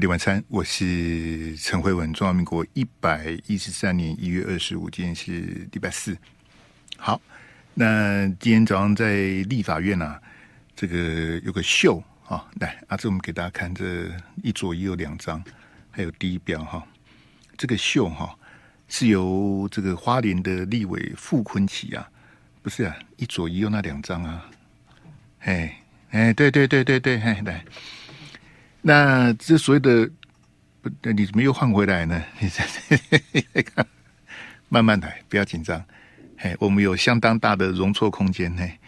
[0.00, 2.10] 点晚餐，我是陈慧文。
[2.14, 6.16] 中华民国一百一十三年一月二十五，今天是礼拜四。
[6.96, 7.20] 好，
[7.74, 9.14] 那今天早上在
[9.50, 10.18] 立法院啊，
[10.74, 14.10] 这个有个秀啊，来啊，这我们给大家看这
[14.42, 15.44] 一左一右两张，
[15.90, 16.82] 还有第一标哈。
[17.58, 18.34] 这个秀哈
[18.88, 22.08] 是由这个花莲的立委傅坤奇啊，
[22.62, 24.50] 不是啊，一左一右那两张啊，
[25.40, 27.62] 哎哎，对对对对对，嘿，来。
[28.82, 30.10] 那这所谓的
[30.80, 32.22] 不，你怎么又换回来呢？
[32.38, 32.64] 你再
[33.62, 33.86] 看，
[34.68, 35.84] 慢慢来，不要紧张。
[36.38, 38.50] 嘿，我们有相当大的容错空间。
[38.56, 38.78] 嘿，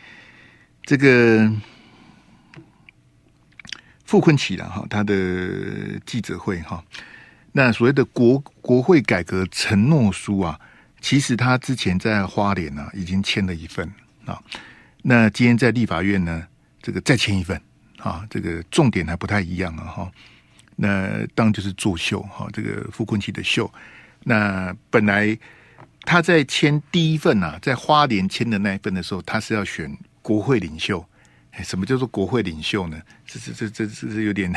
[0.84, 1.52] 这个
[4.06, 6.82] 傅崐萁了哈，他的记者会哈。
[7.52, 10.58] 那所谓的国国会改革承诺书啊，
[11.02, 13.86] 其实他之前在花莲呢已经签了一份
[14.24, 14.42] 啊。
[15.02, 16.48] 那今天在立法院呢，
[16.80, 17.60] 这个再签一份。
[18.02, 20.12] 啊，这个重点还不太一样啊，哈。
[20.74, 23.72] 那当然就是作秀哈，这个傅崐萁的秀。
[24.24, 25.38] 那本来
[26.02, 31.04] 他在签第一份啊，在花莲签的那一份的时候，他是要选国会领袖。
[31.52, 33.00] 哎，什么叫做国会领袖呢？
[33.26, 34.52] 这这这这这是有点，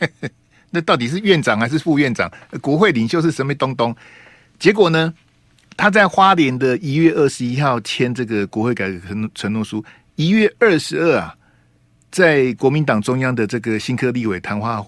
[0.70, 2.30] 那到底是院长还是副院长？
[2.62, 3.94] 国会领袖是什么东东？
[4.58, 5.12] 结果呢，
[5.76, 11.36] 他在花莲的一月二十一号签这个国会改革承承诺书，一月二十二啊。
[12.10, 14.84] 在国民党中央的这个新科立委谈话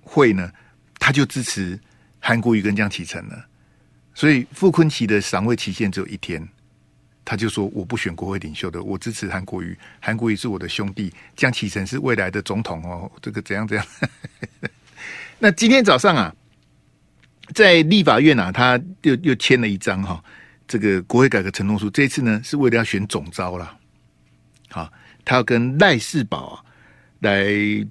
[0.00, 0.50] 会呢，
[0.98, 1.78] 他就支持
[2.18, 3.46] 韩国瑜跟江启臣了。
[4.14, 6.46] 所以傅昆奇的赏味期限只有一天，
[7.24, 9.78] 他就说我不选国会领袖的，我支持韩国瑜。
[10.00, 13.10] 韩国瑜是我的兄弟，江启臣是未来的总统哦。
[13.20, 13.86] 这个怎样怎样？
[15.38, 16.34] 那今天早上啊，
[17.54, 20.24] 在立法院啊，他又又签了一张哈，
[20.66, 21.88] 这个国会改革承诺书。
[21.90, 23.78] 这次呢，是为了要选总召了，
[24.70, 24.92] 好。
[25.26, 26.64] 他要跟赖世宝啊
[27.18, 27.44] 来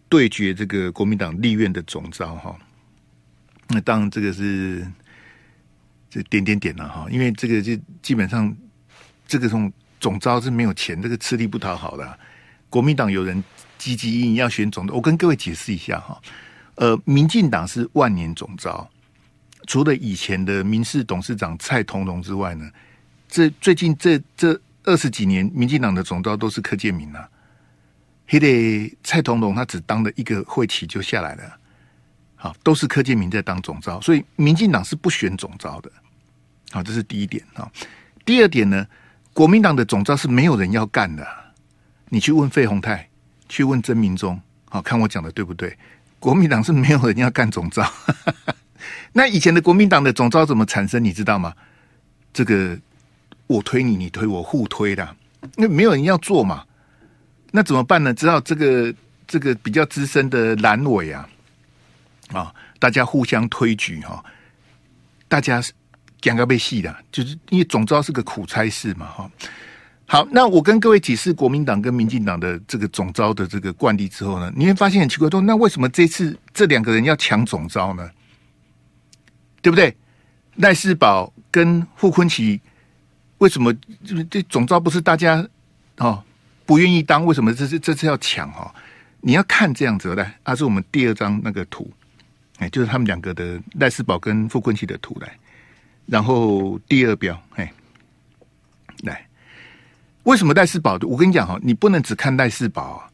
[0.08, 2.58] 对决这个国民党立院的总召哈，
[3.68, 4.88] 那当然这个是
[6.10, 8.56] 这点点点了哈，因为这个就基本上
[9.28, 12.20] 这个从总召是没有钱，这个吃力不讨好的。
[12.70, 13.44] 国民党有人
[13.78, 16.22] 积极应要选总，我跟各位解释一下哈。
[16.76, 18.90] 呃，民进党是万年总召，
[19.68, 22.72] 除了以前的民事董事长蔡同荣之外呢，
[23.28, 24.58] 这最近这这。
[24.86, 27.28] 二十几年，民进党的总召都是柯建铭啊。
[28.28, 31.44] 还得蔡同荣，他只当了一个会期就下来了。
[32.36, 35.92] 好，都是柯建铭在当总召，所以民进党是不选总召的。
[36.72, 37.72] 好，这是第一点啊。
[38.26, 38.88] 第二点呢，
[39.34, 41.28] 国民党的总召是没有人要干的。
[42.10, 43.08] 你去问费鸿泰，
[43.48, 45.78] 去问曾铭宗，好，看我讲的对不对？
[46.20, 47.88] 国民党是没有人要干总召。
[49.14, 51.04] 那以前的国民党的总召怎么产生？
[51.04, 51.54] 你知道吗？
[52.34, 52.78] 这个。
[53.48, 55.16] 我推你，你推我，互推的，
[55.56, 56.64] 那没有人要做嘛？
[57.52, 58.14] 那怎么办呢？
[58.14, 58.94] 知道这个
[59.28, 61.30] 这个比较资深的阑尾啊，
[62.34, 64.24] 啊，大家互相推举哈，
[65.28, 65.62] 大家
[66.20, 69.32] 讲个被戏的，就是因为总召是个苦差事嘛，哈。
[70.08, 78.10] 好，那我跟各位解释国民党跟民进党的这个总召的这个惯例之后呢，你会发现很奇怪，说那为什么这次这两个人要抢总召呢？
[79.62, 79.96] 对不对？
[80.56, 82.60] 赖世宝跟傅坤奇。
[83.40, 83.74] 为什么
[84.06, 85.46] 这这总召不是大家
[85.98, 86.24] 哦
[86.66, 87.26] 不愿意当？
[87.26, 88.74] 为什么这次这次要抢哦？
[89.22, 91.92] 你要看这样子来，啊，是我们第二张那个图，
[92.58, 95.38] 哎，就是他们两个的赖世宝跟傅崐萁的图来。
[96.06, 97.74] 然后第二标，哎，
[99.04, 99.28] 来，
[100.24, 101.08] 为什么赖世宝的？
[101.08, 103.10] 我跟你讲哈，你不能只看赖世宝啊，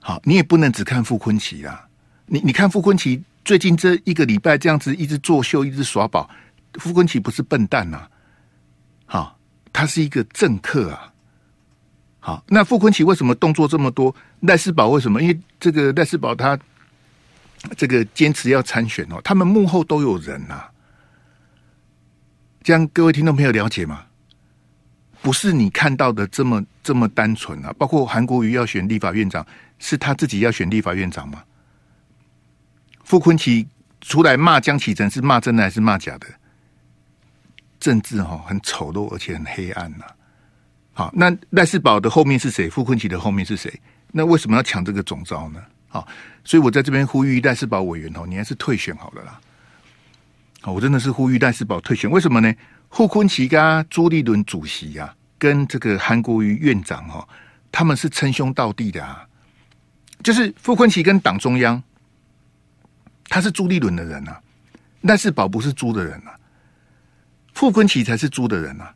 [0.00, 1.88] 好，你也不能只看傅崐萁啊。
[2.26, 6.28] 你你看傅崐萁最近这一个礼拜这样子一直作秀，一直耍宝，
[6.74, 8.10] 傅崐萁不是笨蛋呐、啊。
[9.10, 9.38] 好，
[9.72, 11.12] 他是一个政客啊。
[12.20, 14.14] 好，那傅崐萁为什么动作这么多？
[14.40, 15.22] 赖世宝为什么？
[15.22, 16.58] 因为这个赖世宝他
[17.74, 20.70] 这个坚持要参选哦，他们幕后都有人呐、啊。
[22.62, 24.04] 这样各位听众朋友了解吗？
[25.22, 27.74] 不是你看到的这么这么单纯啊。
[27.78, 29.44] 包括韩国瑜要选立法院长，
[29.78, 31.42] 是他自己要选立法院长吗？
[33.04, 33.66] 傅崐萁
[34.02, 36.26] 出来骂江启臣，是骂真的还是骂假的？
[37.78, 40.04] 政治哈很丑陋，而且很黑暗呐。
[40.92, 42.68] 好，那赖世宝的后面是谁？
[42.68, 43.72] 傅昆萁的后面是谁？
[44.10, 45.62] 那为什么要抢这个总招呢？
[45.88, 46.06] 好，
[46.44, 49.40] 所以我在这边呼吁赖世宝委员哦，你还是退选好了啦。
[50.60, 52.10] 好，我真的是呼吁赖世宝退选。
[52.10, 52.52] 为什么呢？
[52.90, 57.26] 傅昆萁跟朱立伦主席呀、啊，跟这个韩国瑜院长哈，
[57.70, 59.24] 他们是称兄道弟的啊。
[60.24, 61.80] 就是傅昆萁跟党中央，
[63.28, 64.40] 他是朱立伦的人呐、啊，
[65.02, 66.37] 赖世宝不是朱的人呐、啊。
[67.58, 68.94] 傅崐萁才是猪的人啊！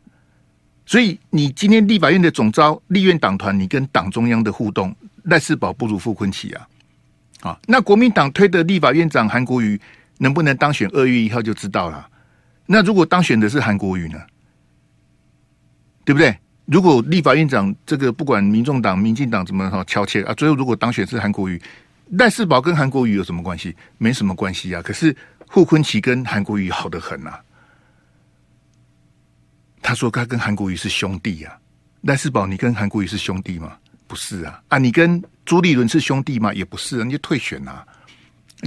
[0.85, 6.67] 所以你今天立法院的总召、立院党团，你跟党中央的互动，赖世宝不如傅崐萁啊！
[7.41, 9.77] 啊，那国民党推的立法院长韩国瑜
[10.17, 10.89] 能不能当选？
[10.93, 12.07] 二月一号就知道了。
[12.65, 14.17] 那如果当选的是韩国瑜呢？
[16.05, 16.33] 对不对？
[16.63, 21.61] 如果立法院长这个不管民众党、民进党怎么哈敲切啊，最后如果当选是韩国瑜，
[22.11, 23.75] 赖世宝跟韩国瑜有什么关系？
[23.97, 24.81] 没什么关系啊。
[24.81, 25.13] 可是
[25.49, 27.37] 傅崐萁跟韩国瑜好得很啊。
[29.83, 31.55] 他说他跟韩国瑜是兄弟、啊。
[32.01, 33.77] 赖世宝，你跟韩国瑜是兄弟吗？
[34.07, 34.63] 不是啊。
[34.69, 36.53] 啊，你跟朱立伦是兄弟吗？
[36.53, 37.03] 也不是啊。
[37.03, 37.85] 你就退选啊。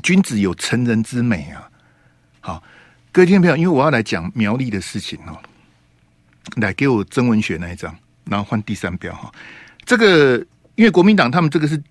[0.02, 1.68] 君子有成人之美啊。
[2.40, 2.62] 好，
[3.10, 5.36] 各位听众朋友，因为我要来讲苗栗的事情哦。
[6.56, 9.32] 来给我曾文学那一张，然后换第三标哈。
[9.84, 10.38] 这个
[10.76, 11.82] 因为国民党他们这个是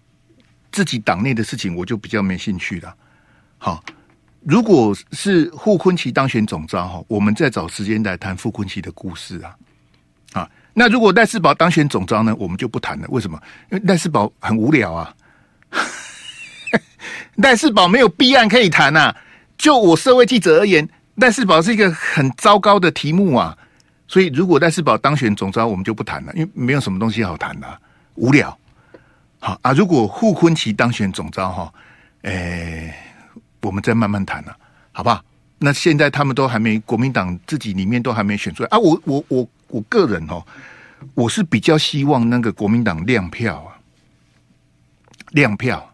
[0.71, 2.95] 自己党内的事情，我就比较没兴趣了。
[3.57, 3.83] 好，
[4.45, 9.55] 如果是傅昆萁当选总召哈，我们再找时间来谈傅昆萁的故事啊。
[10.33, 13.07] 啊，那如果赖世宝当选总召呢，我们就不谈了。
[13.09, 13.41] 为什么？
[13.71, 15.15] 因为赖世宝很无聊啊。
[17.37, 19.15] 赖世宝没有弊案可以谈啊。
[19.57, 23.57] 就我社会记者而言，赖世宝是一个很糟糕的题目啊。
[24.07, 27.81] 所以，如果赖世宝当选总召，我们就不谈了，因为没有什么东西好谈的，
[28.13, 28.55] 无聊。
[29.39, 31.73] 好啊，如果傅昆萁当选总召哈，
[32.21, 32.95] 诶、欸，
[33.65, 34.55] 我们再慢慢谈了，
[34.91, 35.23] 好不好？
[35.57, 38.77] 那现在他们都还没，国民党自己里面都还没选出来啊。
[38.77, 40.45] 我我我我个人哦，
[41.13, 43.73] 我是比较希望那个国民党亮票啊，
[45.31, 45.93] 亮票，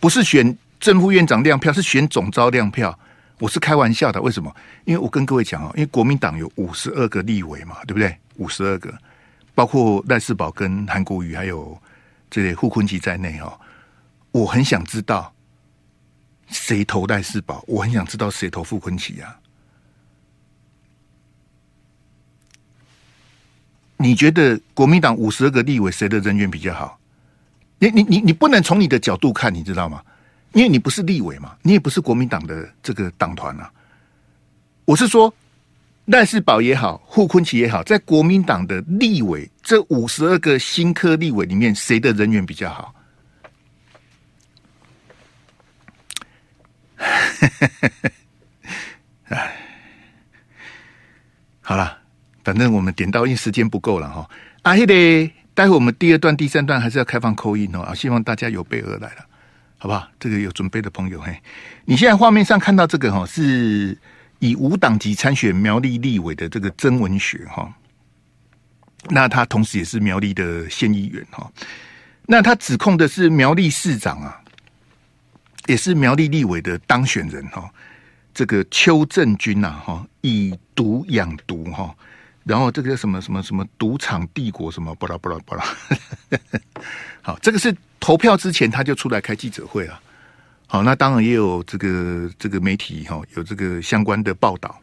[0.00, 2.98] 不是选正副院长亮票，是选总召亮票。
[3.38, 4.52] 我是开玩笑的，为什么？
[4.84, 8.16] 因为我跟各位讲哦，因为国民党有五十二个立委嘛，对不对？
[8.36, 8.92] 五十二个，
[9.54, 11.80] 包括赖世宝跟韩国瑜还有
[12.30, 13.52] 这些傅崐萁在内哦。
[14.32, 15.32] 我很想知道
[16.50, 19.38] 谁投赖士葆，我很想知道谁投傅崐萁啊。
[23.96, 26.98] 你觉得国民党五十二个立委谁的人缘比较好？
[27.78, 30.02] 你你你你不能从你的角度看，你知道吗？
[30.52, 33.70] 因为你不是立委嘛，你也不是国民党的这个党团啊。
[34.84, 35.32] 我是说，
[36.06, 42.94] 赖世宝也好，傅崐萁也好，在国民党的立委这五十二个新科立委里面，谁的人缘比较好？
[49.28, 49.56] 哎，
[51.60, 51.98] 好了，
[52.44, 54.28] 反正我们点到，因为时间不够了哈。
[54.62, 59.26] 啊，嘿嘞，待会我们第二段、第三段还是要开放 call in 哦，希望大家有备而来了。
[59.80, 60.08] 好不好？
[60.18, 61.40] 这个有准备的朋友，嘿，
[61.84, 63.96] 你现在画面上看到这个哈，是
[64.40, 67.72] 以无党籍参选苗栗立委的这个曾文学哈，
[69.08, 71.48] 那他同时也是苗栗的县议员哈，
[72.26, 74.42] 那他指控的是苗栗市长啊，
[75.68, 77.70] 也是苗栗立委的当选人哈，
[78.34, 81.94] 这个邱正军呐哈，以毒养毒哈，
[82.44, 85.64] 然后这个什么什么什么赌场帝国什么巴拉巴拉巴拉，
[87.22, 87.72] 好，这个是。
[88.00, 90.00] 投票之前他就出来开记者会了，
[90.68, 94.80] 好，那当然也有这个这个媒体哈，有这个相关的报道。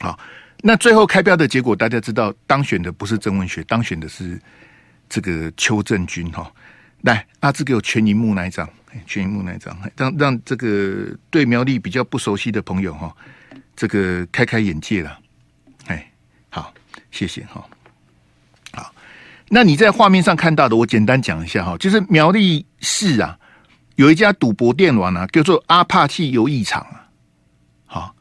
[0.00, 0.18] 好，
[0.58, 4.38] 那最后开票的结果，大家知道当选的不是曾文学，当选的是
[5.08, 6.52] 这个邱正军哈。
[7.02, 8.68] 来，阿志给我全萤幕那一张，
[9.06, 13.14] 全萤幕那张，让让这个对苗栗比较不熟悉的朋友哈，
[13.76, 15.18] 这个开开眼界了。
[15.86, 16.10] 哎，
[16.50, 16.72] 好，
[17.10, 17.64] 谢谢哈。
[18.72, 18.92] 好
[19.48, 23.38] 那你在画面上看到的，我简单讲一下哈，就是苗栗市啊，
[23.96, 27.08] 有一家赌博电玩啊，叫做阿帕契游艺场啊。
[27.86, 28.16] 好，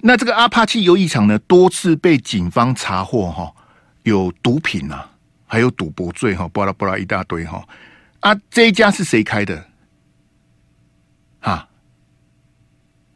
[0.00, 3.52] 那这个阿帕契游艺场呢，多次被警方查获哈，
[4.02, 5.08] 有毒品啊，
[5.46, 7.62] 还有赌博罪哈，巴拉巴拉一大堆哈。
[8.20, 9.64] 啊，这一家是谁开的？
[11.40, 11.68] 啊，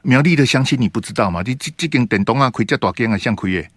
[0.02, 1.42] 苗栗的乡亲你不知道吗？
[1.42, 3.70] 这这这间电动啊，亏这大间啊，像亏耶。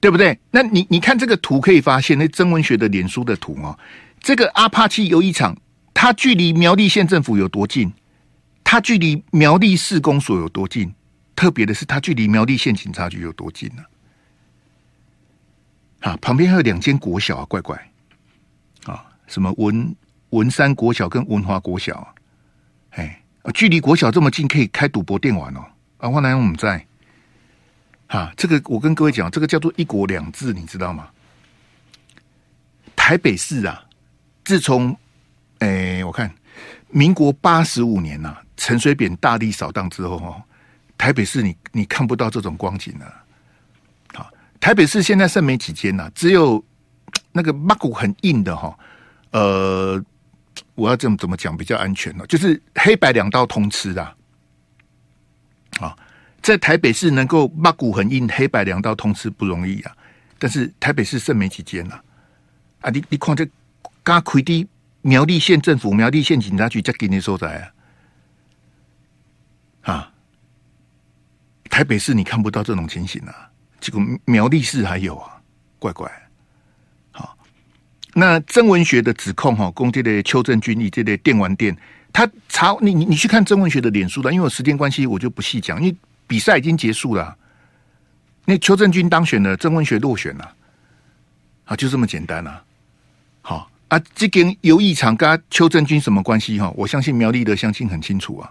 [0.00, 0.36] 对不对？
[0.50, 3.78] 那你你看这个图可以发现，那曾文学的脸书的图哦，
[4.18, 5.56] 这个阿帕契游艺场，
[5.94, 7.92] 它距离苗栗县政府有多近？
[8.64, 10.92] 它距离苗栗市公所有多近？
[11.36, 13.84] 特别的是，它距离苗栗县警察局有多近呢？
[16.00, 17.76] 啊，旁边还有两间国小啊，怪怪
[18.86, 19.94] 啊，什么文
[20.30, 22.08] 文山国小跟文华国小啊，
[22.92, 23.22] 哎，
[23.54, 25.64] 距离国小这么近，可以开赌博店玩哦。
[25.98, 26.84] 啊，我来我们在。
[28.06, 31.08] 啊，这个我跟各位讲，这个叫做“一国两制”，你知道吗？
[32.94, 33.82] 台北市啊，
[34.44, 34.94] 自从
[35.60, 36.30] 诶，我看
[36.90, 40.42] 民国八十五年呐、啊，陈水扁大力扫荡之后，哦，
[40.98, 43.06] 台北市你你看不到这种光景了。
[44.12, 44.30] 好，
[44.60, 46.62] 台北市现在剩没几间呐，只有
[47.32, 48.78] 那个马骨很硬的哈。
[49.30, 50.04] 呃，
[50.74, 52.26] 我要怎么怎么讲比较安全呢？
[52.26, 54.02] 就是黑白两道通吃的。
[55.80, 55.96] 啊。
[56.42, 59.96] 在台北市能够骂骨很硬，黑白两道通吃不容易啊！
[60.40, 62.02] 但是台北市剩没几间了
[62.80, 62.90] 啊！
[62.90, 63.48] 你你看这
[64.02, 64.68] 刚开的
[65.02, 67.72] 苗栗县政府、苗栗县警察局在给你说在
[69.84, 70.12] 啊，啊，
[71.70, 73.48] 台北市你看不到这种情形啊，
[73.78, 75.40] 这个苗栗市还有啊，
[75.78, 76.10] 怪怪。
[78.14, 81.76] 那曾文学的指控哈，攻击的邱正军，你这类电玩店，
[82.12, 87.36] 他查你你你去看曾文学的脸书了，因为我时间关系，我就不细讲，因为比赛已经结束了，
[88.44, 90.54] 那邱正军当选了，曾文学落选了，
[91.64, 92.62] 啊，就这么简单啊，
[93.40, 93.68] 好。
[93.88, 96.72] 啊，这跟游艺场跟邱正军什么关系哈？
[96.74, 98.50] 我相信苗栗的相亲很清楚啊。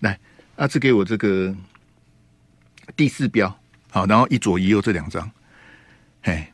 [0.00, 0.18] 来，
[0.56, 1.54] 阿志给我这个
[2.96, 3.56] 第四标，
[3.92, 5.30] 好，然后一左一右这两张，
[6.24, 6.44] 嘿，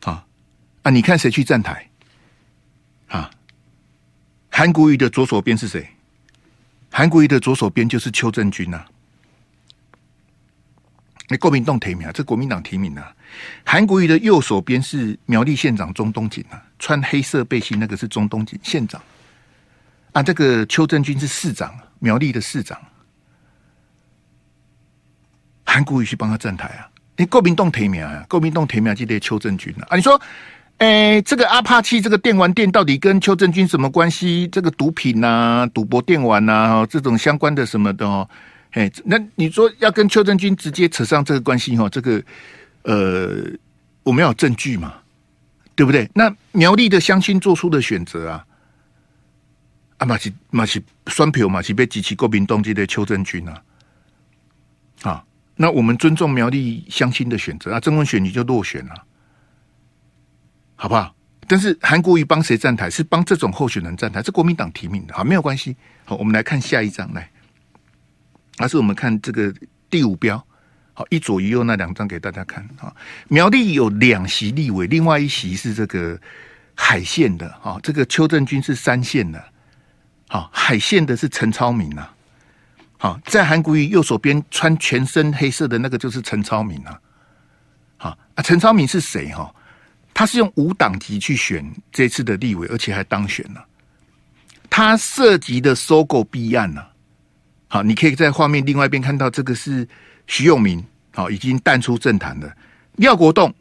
[0.00, 0.24] 好
[0.82, 1.84] 啊，你看谁去站台？
[3.12, 3.30] 啊，
[4.50, 5.86] 韩国瑜的左手边是谁？
[6.90, 8.88] 韩国瑜的左手边就是邱正军呐、啊。
[11.28, 13.14] 那国民党提名啊，这国民党提名啊。
[13.64, 19.00] 韩国瑜的右手边是苗栗县长钟东锦啊，穿黑色背心那个是钟东锦县长
[20.12, 20.22] 啊。
[20.22, 22.80] 这个邱正军是市长，苗栗的市长。
[25.64, 26.88] 韩国瑜去帮他站台啊？
[27.16, 28.24] 你国民党提名啊？
[28.26, 29.86] 国民党提名就得邱正军啊？
[29.90, 30.20] 啊，你说，
[30.82, 34.48] 哎，这个阿帕奇这个电玩店到底跟邱正军什么关系？
[34.48, 38.28] 这个毒品呐、啊、赌博电玩呐、啊，这种相关的什么的哦？
[38.72, 41.88] 哎，那你说要跟邱正军直接扯上这个关系哈？
[41.88, 42.20] 这个。
[42.84, 43.44] 呃，
[44.02, 44.94] 我们要有证据嘛，
[45.76, 46.10] 对不对？
[46.14, 48.44] 那苗栗的乡亲做出的选择啊，
[49.98, 53.62] 啊，马其马其双票马其被集齐国民动机的邱正军啊，
[55.02, 55.24] 啊，
[55.54, 59.04] 那我们尊重苗栗乡亲的选择啊，曾文选你就落选了，
[60.82, 61.14] 好不好？
[61.46, 62.90] 但是韩国瑜帮谁站台？
[62.90, 64.20] 是帮这种候选人站台？
[64.20, 65.76] 是国民党提名的，好，没有关系。
[66.04, 67.30] 好，我们来看下一张，来，
[68.58, 69.54] 还是我们看这个
[69.88, 70.44] 第五标。
[70.92, 72.92] 好，一左一右那两张给大家看啊。
[73.28, 76.20] 苗栗有两席立委，另外一席是这个
[76.74, 77.78] 海线的啊。
[77.80, 79.40] 这个邱正军是三线的，
[80.30, 82.08] 好，海线的是陈超明呐。
[82.98, 87.00] 好，在韩国瑜右手边穿全身黑色的那个就是陈超明啊。
[87.98, 89.54] 好啊，陈超明是谁哈？
[90.14, 93.64] 他是用无党籍去选这次的立委，而且还当选了。
[94.70, 96.82] 他涉及的收购弊案呢？
[97.68, 99.88] 好，你可以在画面另外一边看到这个是。
[100.28, 102.50] 徐永明好，已经淡出政坛了。
[102.96, 103.52] 廖国栋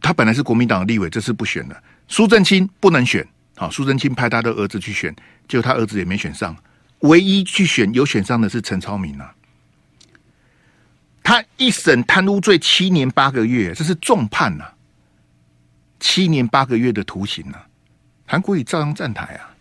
[0.00, 1.82] 他本来是国民党的立委，这次不选了。
[2.06, 3.26] 苏正清不能选，
[3.56, 5.14] 好，苏正清派他的儿子去选，
[5.48, 6.56] 结果他儿子也没选上。
[7.00, 9.34] 唯一去选有选上的是陈超明啊。
[11.24, 14.64] 他一审贪污罪七年八个月，这是重判呐，
[16.00, 17.66] 七年八个月的徒刑啊。
[18.26, 19.54] 韩国瑜照样站台啊。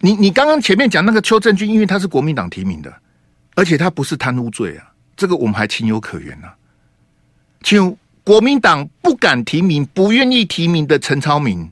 [0.00, 2.92] 你你刚刚前面讲那个邱正军，因为他是国民党提名的。
[3.56, 6.56] 而且他不是贪污罪啊，这个我们还情有可原呐、啊。
[7.62, 11.70] 就国民党不敢提名、不愿意提名的陈超明，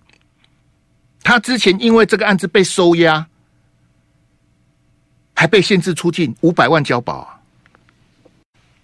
[1.23, 3.27] 他之前因为这个案子被收押，
[5.35, 7.38] 还被限制出境五百万交保啊。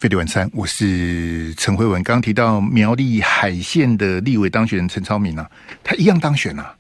[0.05, 2.03] 飞碟晚餐，我是陈慧文。
[2.03, 5.51] 刚刚提到苗栗海线的立委当选人陈超明啊，
[5.83, 6.77] 他一样当选啊。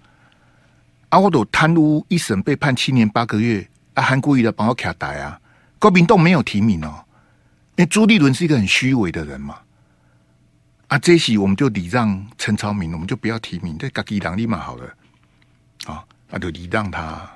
[1.09, 5.41] 阿沃朵贪污一审被判七年八个月，啊，韩国瑜的帮我卡台啊。
[5.79, 7.03] 国民党没有提名哦，
[7.77, 9.57] 因为朱立伦是一个很虚伪的人嘛。
[10.89, 14.85] 啊，这席我们就礼让陈超明，我们就不要提名，这自己人立马好了。
[15.87, 17.27] 啊，那就礼让他。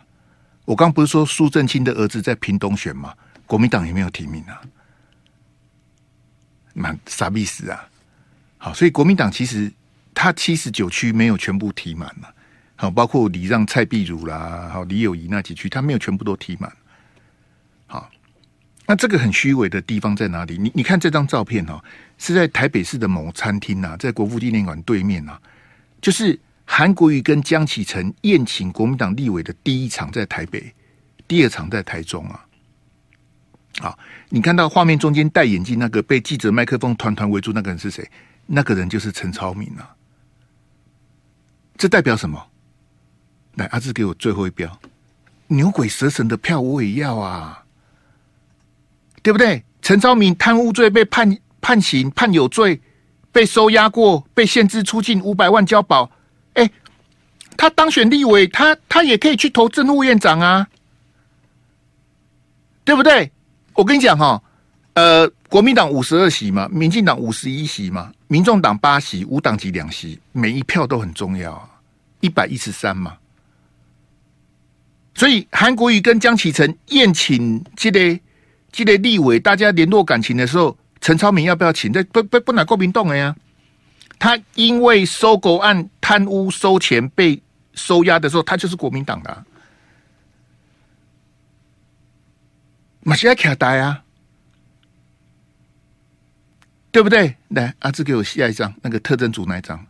[0.66, 3.14] 我刚不是说苏正清的儿子在屏东选吗？
[3.46, 4.60] 国民党也没有提名啊，
[6.74, 7.88] 蛮啥意思啊？
[8.58, 9.72] 好，所以国民党其实
[10.14, 12.28] 他七十九区没有全部提满嘛。
[12.76, 16.72] 好，包括礼让蔡壁如啦，好李有宜那几区，他没有全部都提满。
[17.86, 18.10] 好。
[18.90, 20.56] 那这个很虚伪的地方在哪里？
[20.56, 21.78] 你你看这张照片哦，
[22.16, 25.38] 是在台北市的某餐厅呐，在国父纪念馆对面呐，
[26.00, 30.72] 就是韩国瑜跟江启臣宴请国民党立委的第一场在台北，
[31.26, 32.42] 第二场在台中啊。
[33.80, 38.08] 好，你看到画面中间戴眼镜那个被记者麦克风团团围住那个人是谁？
[38.46, 39.94] 那个人就是陈超明啊。
[41.76, 42.48] 这代表什么？
[43.54, 44.80] 来，阿志给我最后一标，
[45.46, 47.64] 牛鬼蛇神的票我也要啊。
[49.22, 49.62] 对不对？
[49.82, 52.80] 陈超明贪污罪被判判刑，判有罪，
[53.30, 56.10] 被收押过，被限制出境五百万交保。
[56.54, 56.70] 哎，
[57.56, 60.68] 他当选立委，他他也可以去投政务院长啊，
[62.84, 63.30] 对不对？
[63.78, 64.42] 我跟你讲哈、
[64.94, 71.70] 呃，国民党五十二席嘛，民进党五十一席嘛，民众党八席，无党籍两席，每一票都很重要，
[72.18, 73.16] 一百一十三嘛。
[75.14, 78.20] 所以韩国瑜跟江启臣宴请这个。
[78.70, 81.90] 记得立委大家联络感情的时候，陈超明要不要请？
[81.90, 83.34] 这不不不拿国民党的呀。
[84.18, 87.40] 他因为收购案贪污收钱被
[87.74, 89.44] 收押的时候，他就是国民党的、
[93.08, 94.04] 马西亚卡呆啊，
[96.90, 97.34] 对不对？
[97.48, 99.82] 来，阿志给我下一张，那个特征组那一张。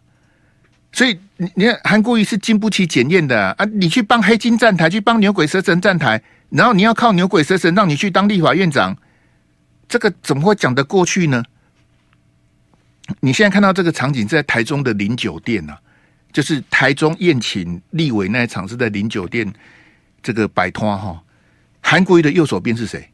[0.93, 3.65] 所以你你看，韩国瑜是经不起检验的啊！
[3.65, 8.97] 你去帮黑金站台，去帮牛鬼蛇神站台，然后你要靠牛鬼蛇神让你去当立法院长，
[9.89, 11.43] 这个怎么会讲得过去呢？
[13.19, 15.77] 你现在看到这个场景在台中的林酒店、啊，
[16.33, 19.53] 就是台中宴请立委那一场是在林酒店
[20.23, 21.21] 这个摆摊哈。
[21.91, 23.11] 韩国瑜的右手边是谁？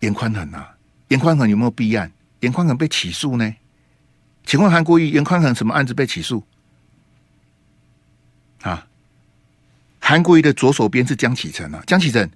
[0.00, 0.74] 严宽恒啊，
[1.08, 2.10] 严宽恒有没有弊案？
[2.40, 3.54] 严宽恒被起诉呢？
[4.46, 6.42] 请问韩国瑜、严宽恒什么案子被起诉？
[8.62, 8.86] 啊，
[9.98, 12.30] 韩国瑜的左手边是江启臣啊，江启臣，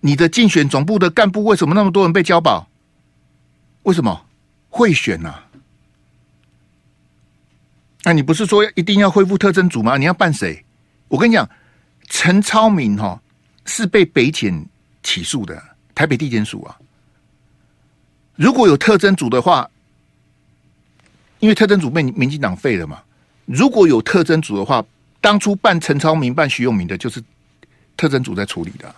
[0.00, 2.68] 你的竞选总部的干部为什么那么多人被交保？
[3.84, 4.26] 为什么
[4.70, 5.44] 贿选呐？
[8.02, 9.96] 那你不是说一定要恢复特征组吗？
[9.98, 10.64] 你要办谁？
[11.06, 11.48] 我跟你讲，
[12.08, 13.22] 陈超明哈
[13.66, 14.66] 是被北检
[15.02, 15.62] 起诉的，
[15.94, 16.76] 台北地检署啊。
[18.34, 19.70] 如果有特征组的话。
[21.38, 23.02] 因为特征组被民进党废了嘛，
[23.44, 24.82] 如果有特征组的话，
[25.20, 27.22] 当初办陈超明、办徐永明的，就是
[27.94, 28.92] 特征组在处理的。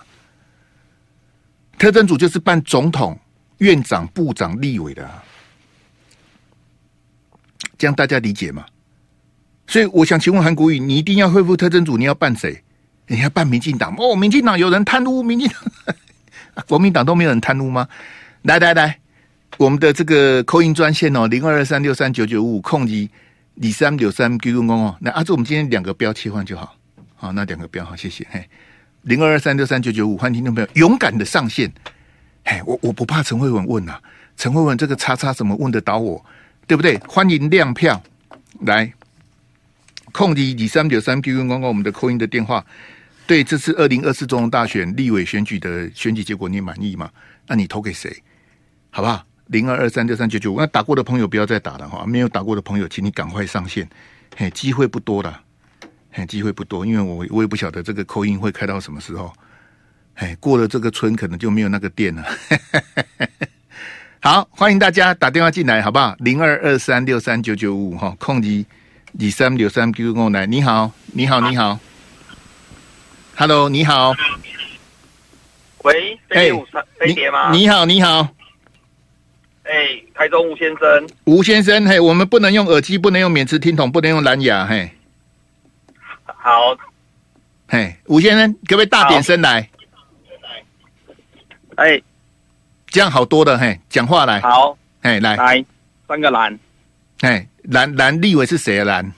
[1.77, 3.19] 特征组就是办总统、
[3.59, 5.11] 院长、部长、立委的，
[7.77, 8.65] 这样大家理解吗？
[9.67, 12.63] 所以我想请问韩国瑜，你一定要恢复特征组，你要办谁？
[13.09, 13.95] 人家办民进党？
[13.99, 17.89] 哦，民进党有人贪污，民进党、 国民党都没有人贪污吗？
[18.43, 18.99] 来来来。
[19.57, 23.11] 我们的这个 call in 专线哦，零二二三六三九九五五空机
[23.55, 26.77] 李三六三 Q Q 公哦，那阿志，我们今天两个标切换就好，
[27.17, 28.25] 好，那两个标好，谢谢。
[28.31, 28.47] 嘿，
[29.03, 31.73] 零二二三六三九九五，欢迎听众朋友勇敢的上线。
[32.45, 34.03] 嘿，我我不怕陈慧文问呐、啊，
[34.37, 36.25] 陈慧文这个叉叉怎么问得倒我，
[36.67, 36.97] 对不对？
[37.09, 38.01] 欢迎亮票
[38.61, 38.93] 来，
[40.13, 42.65] 空机李三六三 Q Q 公公，我们的 call in 的电话，
[43.29, 47.11] 对这次二零二四总统大选立委选举的选举结果你满意吗？
[47.47, 48.11] 那你投给谁？
[48.89, 49.23] 好不好？
[49.49, 53.87] 零二二三六三九九五，那打过的朋友不要再打了哈，没有打过的朋友，请你赶快上线，
[54.35, 55.43] 嘿，机会不多了，
[56.11, 59.31] 嘿，机会不多，因为我我也不晓得这个扣音会开到什么时候，
[60.15, 62.25] 嘿，过了这个村可能就没有那个电了。
[64.21, 66.17] 好，欢迎大家打电话进来，好不好？
[66.21, 68.65] 零二二三六三九九五哈，空机
[69.21, 71.79] 二三六三 Q Q 来，你好，你好，你好
[73.39, 74.13] ，Hello，你好，
[75.85, 76.65] 喂，飞碟
[76.99, 77.53] 飞碟吗？
[77.53, 78.29] 你好，你好。
[79.63, 84.91] 哎、欸，台中吴先生，吴先生，嘿，我们不能用耳机，不能用免持听筒，不能用蓝牙，嘿。
[86.25, 86.77] 好，
[87.69, 89.71] 嘿，吴先生，可不可以大点声来？
[91.77, 92.05] 哎、欸，
[92.89, 94.41] 这样好多的，嘿，讲话来。
[94.41, 95.65] 好，哎，来，来，
[96.09, 96.59] 三个蓝。
[97.21, 98.85] 哎，蓝蓝立委是谁啊？
[98.85, 99.13] 蓝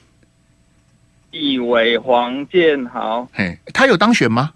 [1.30, 3.28] 立委黄建豪。
[3.32, 4.52] 嘿，他有当选吗？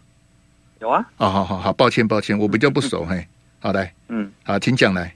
[0.80, 1.04] 有啊。
[1.16, 3.26] 哦，好好好，抱歉抱歉，我比较不熟，嘿。
[3.60, 5.14] 好来，嗯，好，请讲来。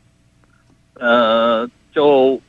[0.95, 2.41] 呃，就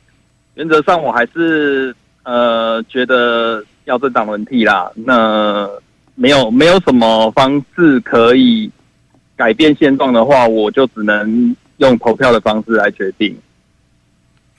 [0.54, 1.94] 原则上我还是
[2.24, 4.90] 呃觉得要政党轮替啦。
[4.96, 5.70] 那
[6.16, 8.72] 没有没有什么方式可以
[9.36, 13.38] 改变现状的话，我就只能用投票的方式来决定。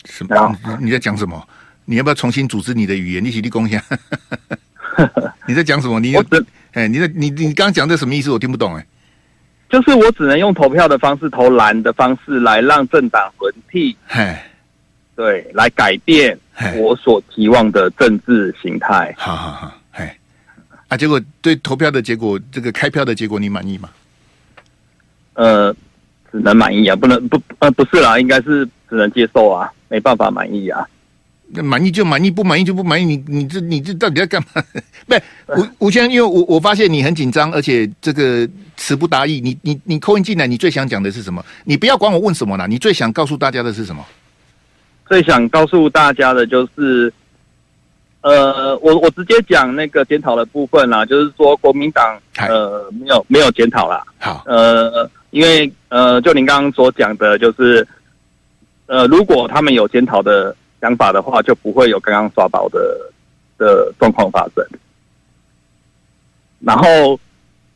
[0.05, 0.55] 什么？
[0.79, 1.43] 你在讲什么？
[1.91, 3.25] 你要不要重新组织你的语言？
[3.25, 3.83] 你起立贡献。
[5.49, 5.99] 你在讲什么？
[5.99, 6.15] 你
[6.71, 8.31] 哎，你在你你刚刚讲的什么意思？
[8.31, 8.87] 我听不懂哎。
[9.69, 14.37] 就是我只能用投票的方式，投蓝的方式来让政党轮替，嘿，
[15.17, 16.39] 对，来改变
[16.77, 19.13] 我所期望的政治形态。
[19.19, 20.17] 好好好，哎，
[20.87, 23.89] 啊，结果对投票的结果，这个开票的结果，你满意吗？
[25.35, 25.75] 呃，
[26.31, 30.87] 只能满意啊，不能不呃不是啦，应该是只能接受啊，没办法满意啊。
[31.53, 33.05] 那满意就满意，不满意就不满意。
[33.05, 34.63] 你你这你这到底在干嘛？
[35.07, 35.23] 不是
[35.57, 39.41] 吴吴先生，因为我我发现你很紧张，而且这个词不达意。
[39.41, 41.45] 你你你扣音进来，你最想讲的是什么？
[41.65, 44.05] 你不要管我问什么啦，你最想告诉大家的是什么？
[45.09, 47.13] 最想告诉大家的就是，
[48.21, 54.05] 呃，我我直接讲那个检讨的部分啦，就是说国民党呃没有没有检讨啦。
[54.19, 57.85] 好，呃，因为呃，就您刚刚所讲的，就是
[58.87, 60.55] 呃，如果他们有检讨的。
[60.81, 62.79] 想法的话，就不会有刚刚刷宝的
[63.59, 64.67] 的状况发生。
[66.61, 67.19] 然后，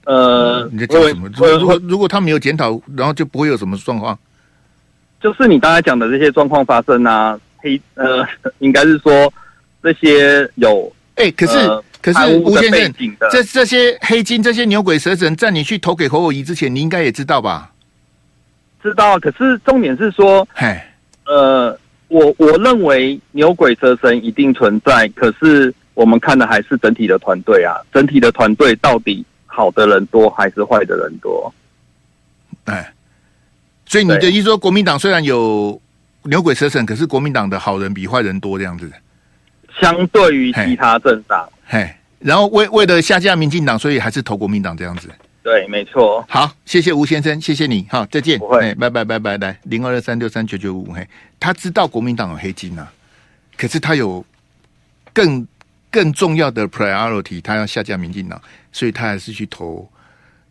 [0.05, 1.29] 呃，你在讲什么？
[1.59, 4.19] 如果如果他没有检讨，然后就不会有什么状况。
[5.21, 8.27] 就是你刚才讲的这些状况发生啊，黑呃，
[8.61, 9.33] 应该是说
[9.83, 12.95] 这些有哎、欸，可是、呃、可是吴先生，
[13.31, 17.73] 这这些黑金、这些牛鬼蛇神，在你去投给侯友谊之前，你应该也知道吧？
[18.83, 20.79] 知道，可是重点是说，嘿，
[21.27, 21.79] 呃。
[22.15, 31.53] 我我认为牛鬼蛇神一定存在，可是我们看的还是整体的团队啊，整体的团队到底好的人多还是坏的人多？
[32.67, 32.95] 哎，
[33.85, 35.81] 所以你的意思说，国民党虽然有
[36.23, 38.89] 牛鬼蛇神，可是国民党的好人比坏人多这样子。
[39.81, 45.09] 相对于其他政党，嘿，然后为为了下架民进党，所以还是投国民党这样子。
[45.45, 46.25] 对，没错。
[46.27, 48.39] 好，谢谢吴先生，谢谢你，好，再见。
[48.39, 51.07] 不会，拜拜拜拜，来零二二三六三九九五，嘿，
[51.39, 52.91] 他知道国民党有黑金啊，
[53.55, 54.25] 可是他有
[55.13, 55.47] 更
[55.91, 58.41] 更重要的 priority，他要下架民进党，
[58.73, 59.87] 所以他还是去投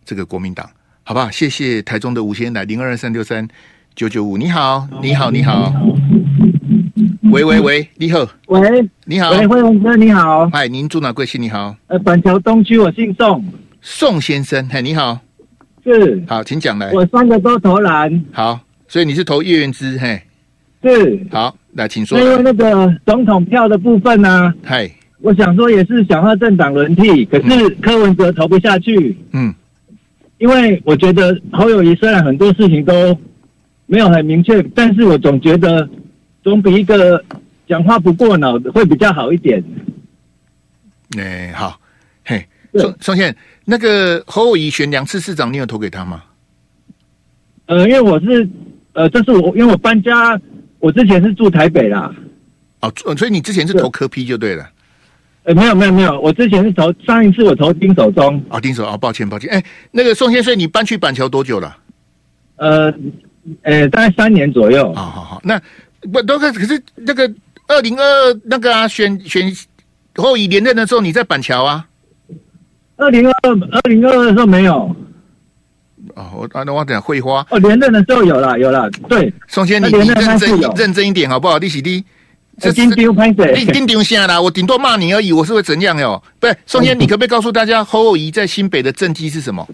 [0.05, 0.69] 这个国民党，
[1.03, 1.31] 好不好？
[1.31, 3.47] 谢谢台中的吴先生，来零二二三六三
[3.95, 5.73] 九九五，你好，你好，你好。
[7.31, 8.19] 喂喂喂，你好。
[8.45, 9.31] 喂，你好。
[9.31, 10.47] 喂，辉文哥，你好。
[10.51, 11.41] 嗨，您住哪贵姓？
[11.41, 11.75] 你好。
[11.87, 13.43] 呃，板桥东区，我姓宋。
[13.85, 15.19] 宋先生，嘿，你好。
[15.83, 16.23] 是。
[16.25, 16.89] 好，请讲来。
[16.93, 18.23] 我三个都投蓝。
[18.31, 20.21] 好，所以你是投叶元之，嘿。
[20.81, 21.19] 是。
[21.29, 22.17] 好，来，请说。
[22.17, 29.17] 因为那个总统票的部分呢、啊，嗨，我想说也是想要政党轮替，可是柯文哲投不下去。
[29.33, 29.53] 嗯。
[30.37, 33.17] 因为我觉得侯友谊虽然很多事情都
[33.85, 35.87] 没有很明确，但是我总觉得。
[36.43, 37.23] 总比一个
[37.69, 39.63] 讲话不过脑的会比较好一点。
[41.17, 41.77] 哎、欸，好，嘿，
[42.79, 46.23] 宋宋宪，那个侯友谊选两次市长，你有投给他吗？
[47.67, 48.47] 呃，因为我是，
[48.93, 50.39] 呃，这是我，因为我搬家，
[50.79, 52.13] 我之前是住台北啦。
[52.81, 54.69] 哦，所以你之前是投柯 P 就对了。
[55.43, 58.37] 呃，没有没有没有，我之前是投上一次我投丁守中。
[58.49, 59.49] 啊、哦，丁守啊，抱歉抱歉。
[59.49, 61.77] 哎、欸，那个宋先生，你搬去板桥多久了？
[62.57, 62.93] 呃，
[63.61, 64.93] 呃，大概三年左右。
[64.93, 65.61] 好好好，那。
[66.11, 67.33] 不都可可是那个
[67.65, 68.03] 二零二
[68.43, 69.49] 那个啊选选
[70.15, 71.87] 侯友宜连任的时候，你在板桥啊？
[73.03, 74.95] 二零二二零二二的时候没有。
[76.15, 77.45] 哦，我啊，那我等下会花。
[77.49, 78.89] 哦，连任的时候有了，有了。
[79.09, 81.57] 对，宋先生，你你认真认真一点好不好？
[81.57, 82.03] 利息低，
[82.59, 83.53] 这丁丢拍谁？
[83.57, 86.21] 你丁丢下啦，我顶多骂你而已，我是会怎样哟？
[86.39, 89.67] 不是，宋先，你可不可以告诉大家侯友宜在新北的政绩是什么？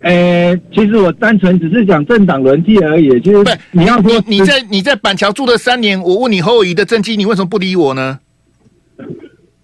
[0.00, 3.08] 呃、欸，其实我单纯只是讲政党轮替而已。
[3.20, 8.18] 其实你要说你，你在你在板桥住了三年，我问你侯友宜的政绩，你为什么不理我呢？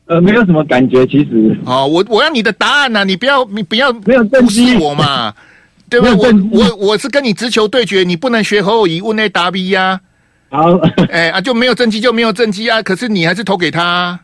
[0.09, 1.57] 呃，没有什么感觉，其实。
[1.65, 5.33] 哦，我我要你的答案呐、啊，你不要你不要没有政绩我嘛，
[5.89, 6.33] 对不对？
[6.33, 10.01] 我我我是跟你直球对决，你不能学侯友谊问 A 答 B 呀。
[10.49, 10.77] 好，
[11.11, 14.21] 哎、欸、啊，就没有政绩就没有政绩啊，可是你还是投给他、啊。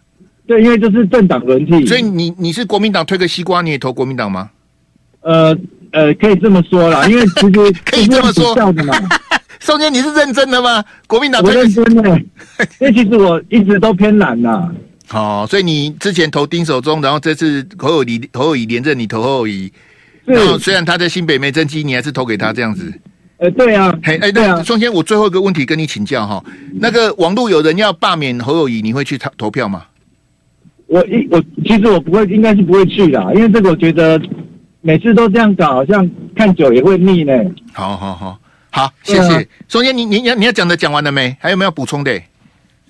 [0.46, 4.50] 对，因为这是政党轮替，所以你你是国民党推个西瓜，你也投国民党吗？
[5.22, 5.56] 呃。
[5.96, 8.92] 呃，可以这么说啦， 因为其实可以这么说的嘛。
[9.60, 10.82] 宋坚，你是认真的吗？
[11.06, 12.18] 国民党我认真的，
[12.80, 14.68] 因为其实我一直都偏蓝呐。
[15.10, 19.72] 哦，所以你之前投丁守中，然后这次侯友宜侯友宜连任，你投侯友宜。
[20.24, 22.92] 然后虽然他在新北没政绩，你还是投给他这样子。
[23.38, 26.42] 呃，对啊，嘿，哎，对啊，宋先，我最后一个问题跟你请教哈，
[26.80, 29.84] 那个网络有人要罢免侯友宜，你会去投投票吗？
[30.86, 34.20] 我一我其实我不会，应该是不会去的，因为这个我觉得。
[34.86, 37.32] 每次都这样搞，好像看久也会腻呢。
[37.72, 38.38] 好好好，
[38.70, 39.48] 好，谢谢。
[39.66, 41.34] 首先、你你要你要讲的讲完了没？
[41.40, 42.12] 还有没有补充的？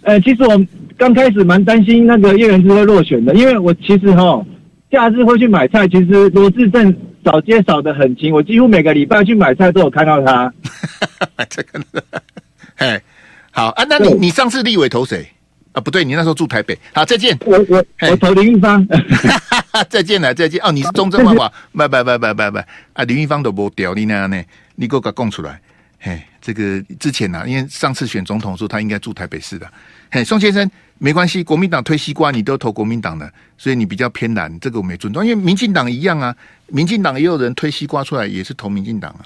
[0.04, 4.44] 呃，其实我刚开始蛮担心那个叶元之会落选的，因为我其实哈，
[4.90, 5.88] 假日会去买菜。
[5.88, 10.52] 其实罗志正扫街扫的很勤，我几乎每个礼拜去买菜都有看到他。
[11.48, 11.82] 这个，
[12.76, 13.02] 哎，
[13.50, 15.26] 好啊，那你你上次立委投谁？
[15.72, 16.78] 啊，不对，你那时候住台北。
[16.92, 17.36] 好，再见。
[17.44, 18.86] 我我我投林玉芳。
[19.90, 20.60] 再见了，再见。
[20.62, 22.64] 哦，你是中正万华，拜拜拜拜拜拜。
[22.92, 24.40] 啊，林玉芳都不屌你那样呢？
[24.76, 25.60] 你给我讲出来。
[26.06, 29.66] 嘿，这个之前呢、啊，因为上次选总统的时候，他应该住台北市的。
[30.10, 35.24] 嘿，宋先生，没关系，国民党推西瓜，你都投国民党的，所以你比较偏蓝，这个我没尊重。
[35.24, 36.36] 因为民进党一样啊，
[36.66, 39.24] 民进党也有人推西瓜出来，也是投民进党啊。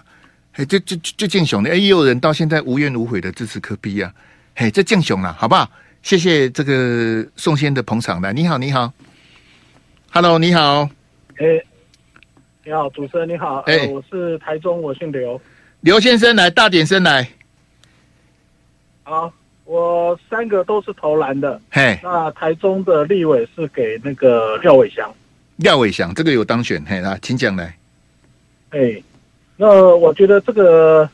[0.53, 4.15] 嘿，这这这建雄的，哎，也有人到现在无怨无悔的支持科比啊。
[4.55, 5.69] 嘿，这建雄了，好不好？
[6.03, 8.93] 谢谢这个宋先的捧场的，你好，你好
[10.13, 10.89] ，Hello，你好，
[11.39, 11.67] 哎、欸，
[12.65, 15.41] 你好，主持人你好，哎、欸呃，我是台中，我姓刘，
[15.81, 17.29] 刘先生来，大点声来，
[19.05, 19.33] 好，
[19.65, 25.13] 我三个都是投蓝的，嘿，那台中的立委是给那个廖伟翔，
[25.57, 27.77] 廖伟翔这个有当选，嘿，那，请讲来，
[28.71, 29.05] 哎、欸，
[29.57, 31.09] 那我觉得这个，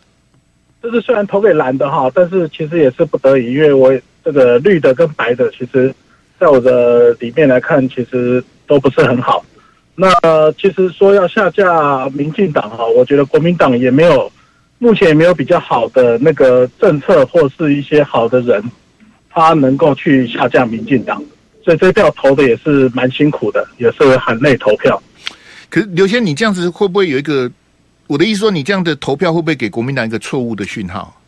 [0.82, 3.92] 这是虽然投给蓝的哈，但是其实也是不得已，因为我。
[4.26, 5.94] 这个绿的跟白的，其实，
[6.40, 9.44] 在我的里面来看，其实都不是很好。
[9.96, 10.08] 那
[10.52, 14.32] 其实说要下架民进党哈，我觉得国民党也没有，
[14.78, 18.62] 目前也没有比较好的那个政策或是一些好的人，
[19.30, 21.22] 他能够去下降民进党。
[21.64, 25.02] 所以这票投的也是蛮辛苦的，也是很累投票。
[25.70, 27.50] 可是刘先，你这样子会不会有一个？
[28.06, 31.18] 我的意思说，你这样的投票会不会给国民党一个错误的讯号？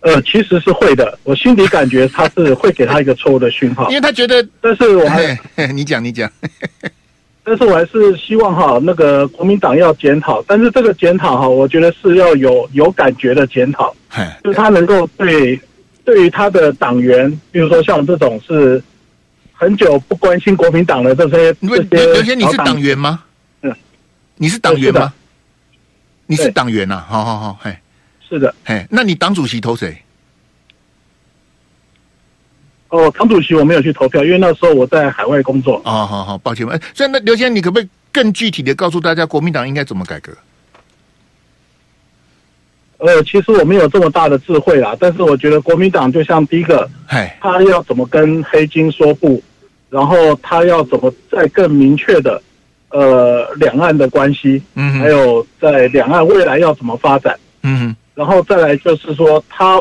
[0.00, 5.38] 呃，其实是会的，我心里感觉他是会给他一个错误的讯号， 因为他觉得，但是我还，
[5.72, 6.28] 你讲你讲，
[7.42, 13.94] 但是我还是希望哈，那个国民党要检讨，但是这个检讨哈，我觉得是要有有感觉的检讨，
[14.44, 15.60] 就是他能够对
[16.04, 18.82] 对于他的党员，比如说像我这种是
[19.52, 23.22] 很久不关心国民党的这些，刘刘先，你是党员吗？
[23.62, 23.74] 嗯，
[24.36, 25.12] 你是党员吗？
[26.26, 27.04] 你是党员呐？
[27.08, 27.76] 好好好，嘿。
[28.28, 29.96] 是的，嘿，那你党主席投谁？
[32.90, 35.76] 哦，唐主席我没有去投票，因为那时候我在海外工作。
[35.84, 36.66] 哦，好好，抱歉。
[36.68, 40.32] 哎，所以那刘先生，你可不可以更具体的告诉大家，国民党应该怎么改革？
[42.98, 49.42] 呃，其实我没有这么大的智慧啦，但是我觉得国民党就像第一个，嘿，他要怎么跟黑金说不，
[49.88, 52.42] 然后他要怎么在更明确的，
[52.90, 57.94] 呃，两岸的关系，嗯，还有在两岸未来要怎么发展，嗯。
[58.14, 59.80] 然后再来就是说，他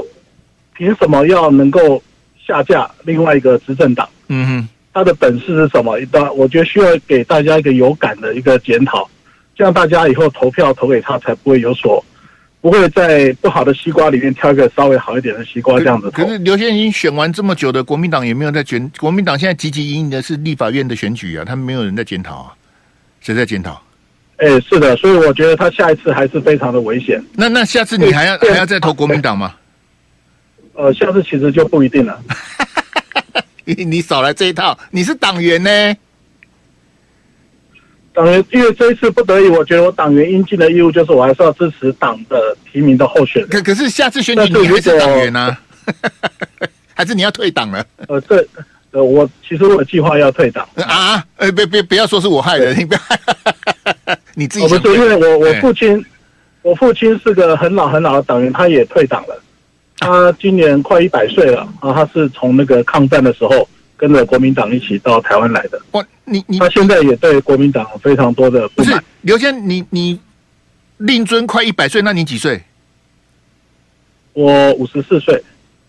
[0.74, 2.02] 凭什么要能够
[2.50, 4.10] 下架另外一个执政党？
[4.28, 6.00] 嗯哼，他的本事是什么？
[6.00, 9.08] 一段我觉得需要给大家一个有感的一个检讨，
[9.56, 12.04] 这样大家以后投票投给他，才不会有所
[12.60, 16.10] 不会在不好的西瓜里面挑一个稍微好一点的西瓜这样子。
[16.12, 18.92] 可是刘先生已经选完这么久的国民党，也没有在检。
[18.98, 22.54] 国民党现在积极营营的是立法院的选举啊，他们没有人在检讨啊，
[23.22, 23.82] 谁在检讨？
[24.38, 27.22] 哎、欸，是的，所以我觉得他下一次还是非常的危险。
[27.34, 29.54] 那那下次你还要还要再投国民党吗？
[30.80, 32.18] 呃，下次其实就不一定了。
[33.66, 35.70] 你你少来这一套，你是党员呢？
[38.14, 43.50] 党员，因为这一次不得已，我觉得我党员应尽的义务就是我还是要支持党的提名的候选人。
[43.50, 45.60] 可可是下次选举你还是党员啊？
[46.96, 47.86] 还是你要退党了？
[48.08, 48.48] 呃，对。
[48.92, 51.24] 呃，我其实我有计划要退党啊！
[51.36, 53.00] 呃，别别不要说是我害的，你不要，
[54.34, 54.68] 你自己。
[54.68, 56.04] 不是，因为我我父亲，
[56.62, 59.44] 我父亲是个很老很老的党员，他也退党了。
[60.00, 61.94] 他今年快一百岁了啊！
[61.94, 65.82] 他是从那个抗战的时候跟着国民党一起到台湾来的。
[65.92, 70.20] 哇，你你他现在也对国民党非常多的不是，刘先，你你
[70.98, 72.62] 令尊快一百岁，那你几岁？
[74.34, 75.44] 我五十四岁。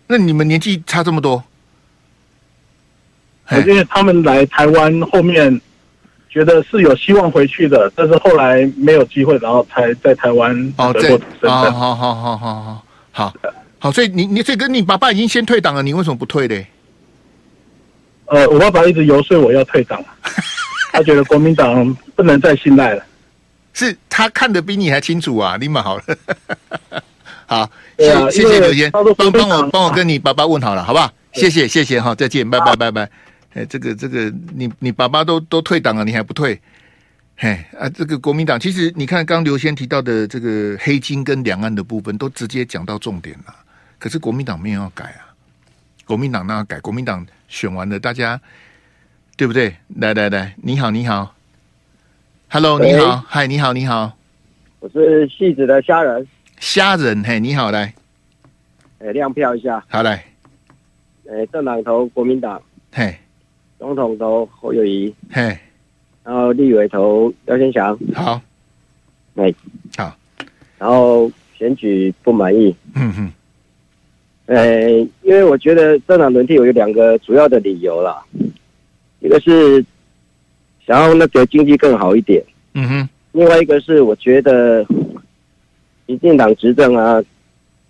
[0.08, 1.42] 那你们年纪差这么多？
[3.66, 5.60] 因为他们来台湾后面，
[6.28, 11.50] 觉得是有希望回去的，但是后来没有机会，然后才在台湾得过身份。
[11.50, 13.34] 好好好好好好好
[13.82, 16.66] 好，所以你你这跟你爸爸已经先退党了，你为什么不退嘞？
[18.26, 20.04] 呃，我爸爸一直游说我要退党，
[20.92, 23.02] 他觉得国民党不能再信赖了。
[23.72, 25.56] 是他看得比你还清楚啊！
[25.58, 26.04] 你们好了，
[27.46, 31.10] 好，谢谢谢刘先，帮帮我帮我跟你爸爸问好了，好不好？
[31.32, 33.08] 谢谢谢谢哈，再见，拜拜拜拜。
[33.54, 36.60] 哎，这个这个，你你爸爸都都退党了，你还不退？
[37.36, 43.54] 嘿啊，这个国民党其实你看，刚刘先提到的这个黑金跟两岸的部分，都直接讲到重点了。
[44.00, 45.28] 可是国民党没有要改啊，
[46.06, 48.40] 国民党那要改，国民党选完了，大家
[49.36, 49.76] 对不对？
[49.96, 51.34] 来来来，你好你好
[52.48, 54.16] ，Hello 你好，嗨你好你好，
[54.80, 56.26] 我是戏子的虾仁，
[56.58, 57.92] 虾仁嘿你好来，
[59.00, 60.24] 哎亮票一下，好来，
[61.30, 62.60] 哎政党投国民党，
[62.90, 63.14] 嘿。
[63.78, 65.58] 总统投侯友谊，嘿，
[66.22, 68.38] 然后立委投廖先祥，好，
[69.36, 69.50] 哎，
[69.96, 70.14] 好，
[70.76, 73.32] 然后选举不满意，嗯哼，
[74.50, 74.90] 呃，
[75.22, 78.20] 因为我觉得政党轮替有两个主要的理由啦，
[79.20, 79.84] 一个是
[80.84, 82.42] 想要那个经济更好一点，
[82.74, 84.84] 嗯哼，另外一个是我觉得
[86.06, 87.22] 民进党执政啊，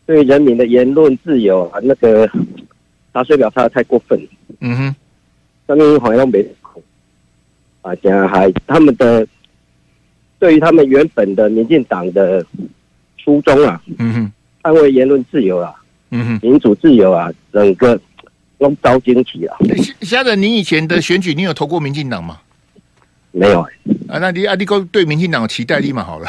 [0.05, 2.29] 对人民的言论自由啊，那个
[3.14, 4.20] 查水表查的太过分，
[4.61, 4.94] 嗯哼。
[5.66, 6.44] 他们好像没
[7.81, 9.27] 啊，这样还他们的
[10.38, 12.44] 对于他们原本的民进党的
[13.16, 15.73] 初衷啊，嗯哼，捍卫言论自由啊，
[16.11, 18.01] 嗯，民主自由啊，整个
[18.59, 19.57] 都遭惊奇了。
[20.03, 22.40] 虾仁，你以前的选举，你有投过民进党吗？
[23.33, 23.73] 没有、欸、
[24.09, 26.27] 啊，那你阿弟哥对民进党有期待立马好了，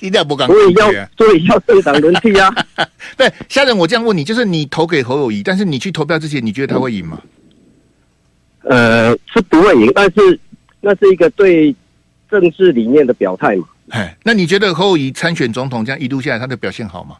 [0.00, 0.46] 一定要不敢。
[0.46, 2.54] 所以要所以要政党轮替啊。
[3.16, 7.18] 对，虾仁，我这样问你，就是你投给侯友谊，但是你去投票之前，你觉得他会赢吗？
[8.64, 10.38] 呃，是不会赢，但是
[10.82, 11.74] 那是一个对
[12.30, 13.64] 政治理念的表态嘛。
[13.88, 17.16] 哎，那你觉得侯友谊参选总统这样一路下来，他的表现好吗？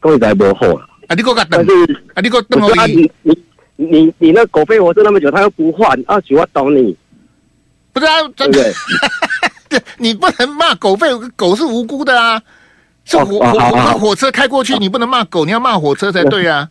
[0.00, 1.70] 各位在无好了啊，你给我等，但是
[2.14, 3.38] 啊，你给我等侯友宜，你
[3.76, 6.96] 你你你那狗费活着那么久，他又不换啊，只要等你，
[7.92, 8.62] 不是啊，真的
[9.68, 9.80] 对？
[9.98, 12.40] 你不能骂狗吠，狗是无辜的啊，
[13.04, 16.68] 是火火火火车开过去，你不能骂狗，你要骂火车才对啊。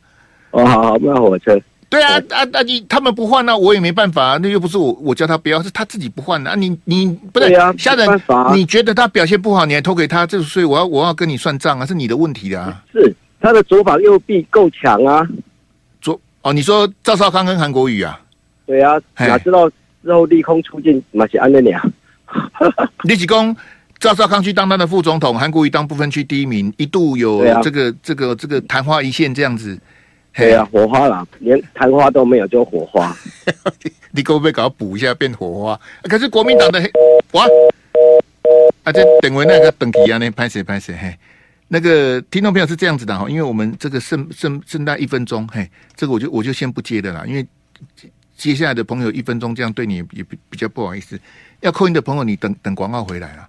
[0.52, 1.60] 哦，好好骂火车。
[1.90, 2.62] 对啊，啊啊！
[2.64, 4.24] 你他们不换呢，我也没办法。
[4.24, 6.56] 啊那又不是我，我叫他不要，是他自己不换的啊。
[6.56, 8.08] 你你不对啊，虾仁，
[8.54, 12.84] 你觉得他表现不好，你还投给他，这所以我要我要跟你算账啊，是你的问题啊。
[12.92, 15.26] 是他的左膀右臂够强啊。
[16.02, 18.20] 左哦，你说赵少康跟韩国瑜啊？
[18.66, 19.70] 对啊，哪知道
[20.04, 21.94] 之后利空出尽，马是安那样。
[23.04, 23.56] 李启功。
[24.00, 29.76] 赵少康去当他的副总统，韩国瑜当不分区第一名，一度有这个、啊、这个这个昙花一现这样子。
[30.38, 33.16] 对啊，火花啦，连昙花都没有，就火花。
[34.12, 35.80] 你可不可以搞补一下变火花？
[36.04, 36.92] 可是国民党的黑
[37.32, 37.44] 哇，
[38.84, 41.18] 啊，这等为那个等级啊，那拍谁拍谁嘿。
[41.70, 47.46] 那个听众朋友是这样子的哈，因为我们这个剩剩剩大一分钟，嘿，这个我就我就先不接的啦，因为
[48.38, 51.20] 接下来的朋友一分钟这样对你也比比较不好意思。
[51.62, 53.48] 要扣音的朋友，你等等广告回来了。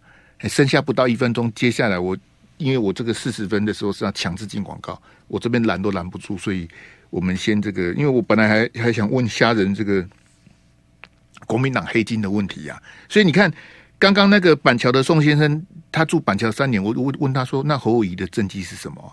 [0.48, 2.16] 剩下不到一分钟，接下来我
[2.58, 6.68] 因为我这个四十分的时候是要强制进广告，我这边拦都拦不住，所以
[7.08, 10.06] 我们先这个，因为我本来还还想问虾仁这个
[11.46, 13.50] 国民党黑金的问题呀、啊，所以你看
[13.98, 19.12] 刚刚那个板桥的宋先生，他住板桥三年，我我问他说，那侯友谊的政绩是什么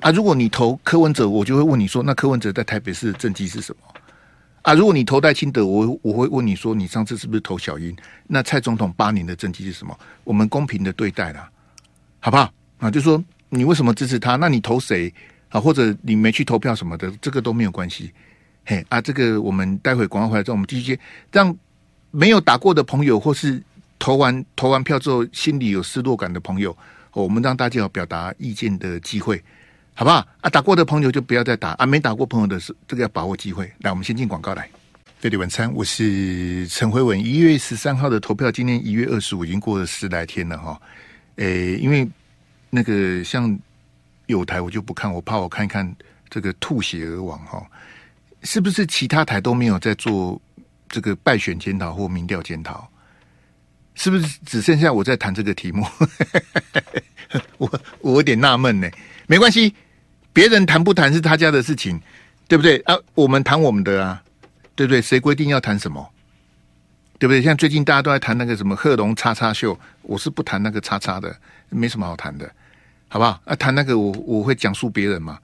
[0.00, 0.10] 啊？
[0.10, 3.94] 如果你投柯文哲，我就会问你说，那柯文哲在台北市的政绩是什么？
[4.62, 7.96] 啊，如果你投戴清德，我我会问你说，你上次是不是投小英？
[8.26, 9.98] 那蔡总统八年的政绩是什么？
[10.24, 11.48] 我们公平的对待啦，
[12.20, 12.52] 好不好？
[12.78, 14.36] 啊，就说你为什么支持他？
[14.36, 15.12] 那你投谁
[15.48, 15.60] 啊？
[15.60, 18.12] 或者你没去投票什么的，这个都没有关系。
[18.64, 21.56] 嘿啊，这个我们待会广告回来之后，我们继续接，让
[22.10, 23.62] 没有打过的朋友，或是
[23.98, 26.76] 投完投完票之后心里有失落感的朋友，
[27.12, 29.42] 我们让大家有表达意见的机会。
[29.98, 30.50] 好不好啊？
[30.50, 31.86] 打过的朋友就不要再打啊！
[31.86, 33.64] 没打过朋友的是这个要把握机会。
[33.78, 34.68] 来，我们先进广告来。
[35.20, 37.18] 飞碟晚餐，我是陈辉文。
[37.18, 40.78] 一月十三号的投票，今天一月二十五，已经过了十来天了哈。
[41.36, 42.06] 诶，因为
[42.70, 43.58] 那个像
[44.26, 45.94] 有台我就不看，我怕我看一看
[46.28, 47.64] 这个吐血而亡哈。
[48.42, 50.40] 是不是其他台都没有在做
[50.88, 52.88] 这个败选检讨或民调检讨？
[53.94, 55.86] 是不是只剩下我在谈这个题目？
[57.58, 58.88] 我我有点纳闷呢。
[59.26, 59.74] 没关系。
[60.32, 61.98] 别人谈不谈是他家的事情，
[62.46, 62.94] 对不对啊？
[63.14, 64.22] 我们谈我们的啊，
[64.74, 65.00] 对不对？
[65.00, 66.06] 谁规定要谈什么？
[67.18, 67.40] 对不对？
[67.40, 71.34] 像最近大家都在谈那个什么贺龙叉叉秀，我是不谈那个叉叉的，
[71.68, 72.50] 没什么好谈的，
[73.08, 73.40] 好不好？
[73.44, 75.38] 啊，谈那个我我会讲述别人嘛。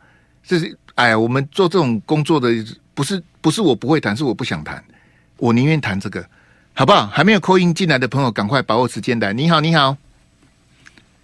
[0.44, 2.48] 这是哎呀，我们做这种工作的
[2.94, 4.82] 不是不是我不会谈，是我不想谈，
[5.36, 6.24] 我宁愿谈这个，
[6.74, 7.06] 好不好？
[7.06, 9.32] 还没有 call in 进来的朋友，赶快把握时间来。
[9.32, 9.96] 你好，你好。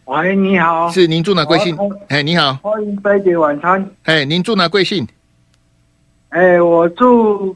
[0.04, 1.76] 喂，你好，是您住哪贵姓？
[2.08, 3.90] 哎，你好，欢迎飞碟晚餐。
[4.04, 5.06] 哎，您住哪贵姓？
[6.30, 7.54] 哎，我住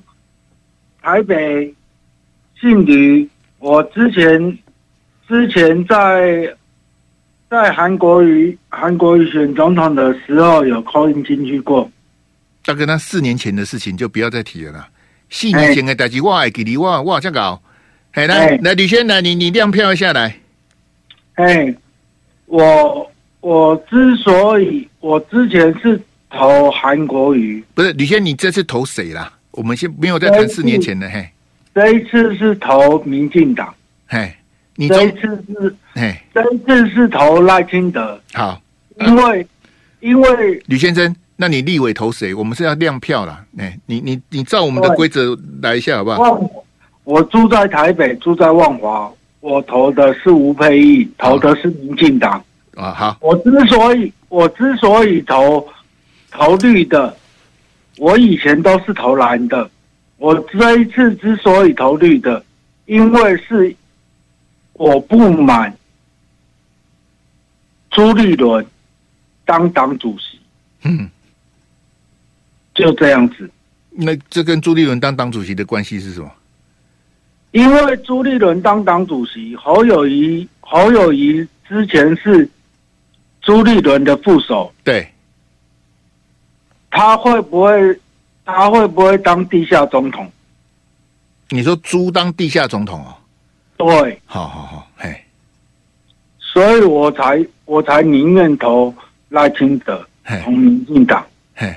[1.00, 1.74] 台北，
[2.60, 3.28] 姓吕。
[3.58, 4.58] 我之前
[5.28, 6.54] 之前在
[7.52, 11.86] 在韩国瑜韩国瑜选总统的时候有 call in 进去过。
[12.64, 14.88] 大哥，那四年前的事情就不要再提了啦。
[15.28, 17.60] 四年前的代志，我还给你，我我这搞。
[18.12, 20.34] 哎，来来，吕先来，你你亮票一下来。
[21.34, 21.74] 哎。
[22.46, 29.30] 我我之所以我之前是投韩国瑜，不是吕先，你这次投谁啦？
[29.50, 31.28] 我们先没有在谈四年前的嘿。
[31.74, 33.74] 这一次是投民进党，
[34.06, 34.34] 嘿，
[34.76, 38.20] 你这一次是哎，这一次是投赖清德。
[38.32, 38.60] 好，
[39.00, 39.46] 因为
[40.00, 42.32] 因为吕先生，那你立委投谁？
[42.32, 43.44] 我们是要亮票啦。
[43.58, 46.50] 哎，你你你照我们的规则来一下好不好？
[47.04, 49.12] 我住在台北，住在万华。
[49.40, 52.42] 我投的是吴沛忆，投的是民进党
[52.76, 52.92] 啊。
[52.92, 55.66] 好，我之所以我之所以投
[56.30, 57.14] 投绿的，
[57.98, 59.68] 我以前都是投蓝的。
[60.18, 62.42] 我这一次之所以投绿的，
[62.86, 63.74] 因为是
[64.82, 65.72] 我不满
[67.88, 68.66] 朱立伦
[69.44, 70.40] 当党主席。
[70.82, 71.08] 嗯，
[72.74, 73.48] 就这样子。
[73.90, 76.28] 那这跟朱立伦当党主席的关系是什么？
[77.52, 82.50] 因为朱立伦当党主席，侯友谊侯友谊之前是
[83.40, 85.08] 朱立伦的副手，对，
[86.90, 88.00] 他会不会
[88.44, 90.28] 他会不会当地下总统？
[91.50, 93.14] 你说朱当地下总统哦？
[93.76, 95.24] 对，好好好，嘿，
[96.38, 98.94] 所以我才我才宁愿投
[99.30, 100.06] 赖清德，
[100.44, 101.74] 同民进党，嘿，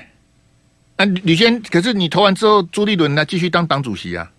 [0.96, 4.30] 那吕先，可是你投完之后，朱立伦呢继续当党主席啊？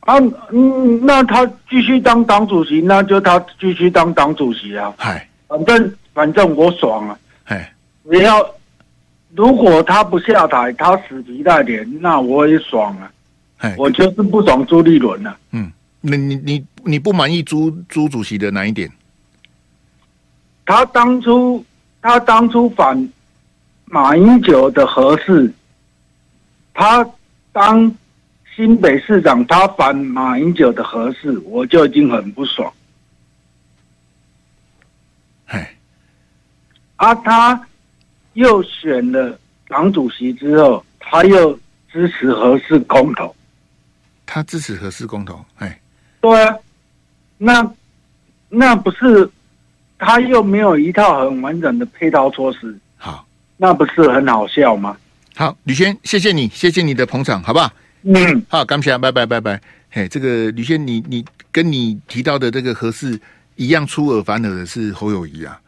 [0.00, 0.18] 啊，
[0.50, 4.92] 嗯，那他继续当党主席，那就他继续当党主席啊。
[4.98, 7.18] 嗨，反正反正我爽啊。
[7.42, 8.46] 嗨，你要
[9.34, 13.10] 如果他不下台，他死皮赖脸，那我也爽啊。
[13.56, 15.38] 嗨，我就是不爽朱立伦了啊。
[15.52, 15.72] 嗯，
[16.06, 18.90] 那你你你不满意朱朱主席的哪一点？
[20.66, 21.64] 他当初
[22.02, 23.08] 他当初反
[23.86, 25.52] 马英九的合事，
[26.72, 27.04] 他
[27.52, 27.94] 当。
[28.56, 32.72] 新北市长他反马英九的合事，我就已经很不爽。
[35.46, 35.76] 哎，
[36.94, 37.66] 啊，他
[38.34, 39.36] 又选了
[39.66, 41.58] 党主席之后，他又
[41.90, 43.34] 支持合事公投。
[44.24, 45.76] 他支持合事公投，哎，
[46.24, 46.56] 对啊，
[47.36, 47.70] 那
[48.48, 49.28] 那不是
[49.98, 53.26] 他又没有一套很完整的配套措施，好，
[53.58, 54.96] 那不是很好笑吗？
[55.36, 57.70] 好，吕轩，谢谢你，谢谢你的捧场，好不好？
[58.04, 59.60] 嗯，好，感谢，拜拜，拜拜。
[59.90, 61.22] 嘿，这个吕轩，你你
[61.52, 63.20] 跟你提到的这个核四
[63.56, 65.60] 一样出尔反尔的是侯友谊啊，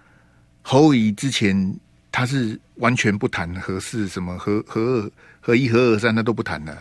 [0.62, 1.76] 侯友谊之前
[2.10, 5.10] 他是完全不谈核四，什么核核二、
[5.42, 6.72] 核一、核二、三，他都不谈的。
[6.72, 6.80] 好。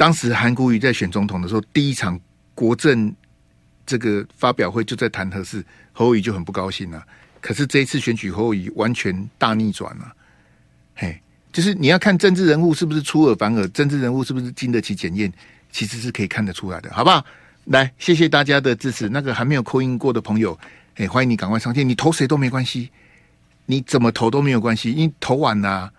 [0.00, 2.18] 当时韩国瑜在选总统的时候，第一场
[2.54, 3.14] 国政
[3.84, 7.04] 这个发表会就在谈核事，侯友就很不高兴了。
[7.38, 10.10] 可是这一次选举，侯友完全大逆转了。
[10.94, 11.20] 嘿，
[11.52, 15.30] 就是你要看政治人物是不是出尔反尔，政治人物是不是经得起检验，
[15.70, 17.22] 其实是可以看得出来的，好不好？
[17.66, 19.06] 来，谢谢大家的支持。
[19.10, 20.58] 那个还没有 call in 过的朋友，
[20.94, 21.86] 哎，欢迎你赶快上线。
[21.86, 22.90] 你投谁都没关系，
[23.66, 25.92] 你怎么投都没有关系，因为投晚了啊，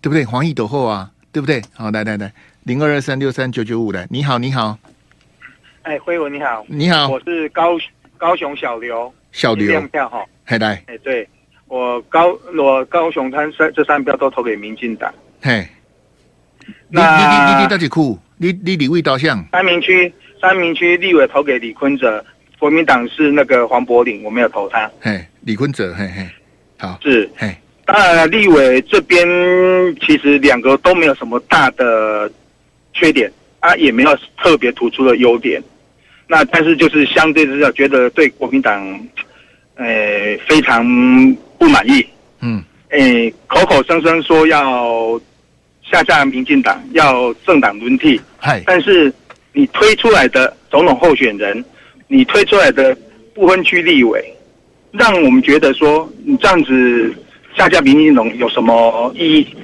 [0.00, 0.24] 对不对？
[0.24, 1.62] 黄奕斗后啊，对不对？
[1.74, 2.32] 好，来来来。
[2.64, 4.78] 零二二三六三九九五的，你好，你好，
[5.82, 7.76] 哎，辉文你好，你好，我是高
[8.16, 9.66] 高雄小刘，小刘。
[9.66, 11.28] 亮票哈，嘿来，哎，对。
[11.66, 15.66] 我高我高雄他三这三票都投给民进党，嘿，
[16.88, 18.16] 那你你你你到底哭？
[18.36, 19.44] 你你李位导向？
[19.50, 22.24] 三明区三明区立委投给李坤哲，
[22.60, 26.28] 国民党是那个黄柏林，我没有投他，嘿，李坤哲，嘿嘿，
[26.78, 27.56] 好，是，嘿，
[27.86, 29.26] 当然了，立委这边
[30.00, 32.30] 其实两个都没有什么大的。
[32.92, 33.30] 缺点
[33.60, 35.62] 啊，也没有特别突出的优点，
[36.26, 39.00] 那但是就是相对之下，觉得对国民党，
[39.76, 40.84] 呃，非常
[41.58, 42.04] 不满意。
[42.40, 45.20] 嗯，诶，口口声声说要
[45.82, 48.20] 下架民进党，要政党轮替。
[48.38, 49.12] 嗨，但是
[49.52, 51.64] 你推出来的总统候选人，
[52.08, 52.96] 你推出来的
[53.32, 54.34] 不分区立委，
[54.90, 57.14] 让我们觉得说你这样子
[57.56, 59.56] 下架民进党有什么意义？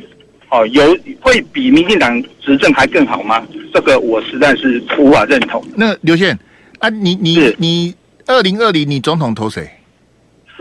[0.50, 3.46] 哦，有会比民进党执政还更好吗？
[3.72, 5.62] 这个我实在是无法认同。
[5.76, 6.38] 那刘宪
[6.78, 7.94] 啊，你你你
[8.26, 9.68] 二零二零你总统投谁？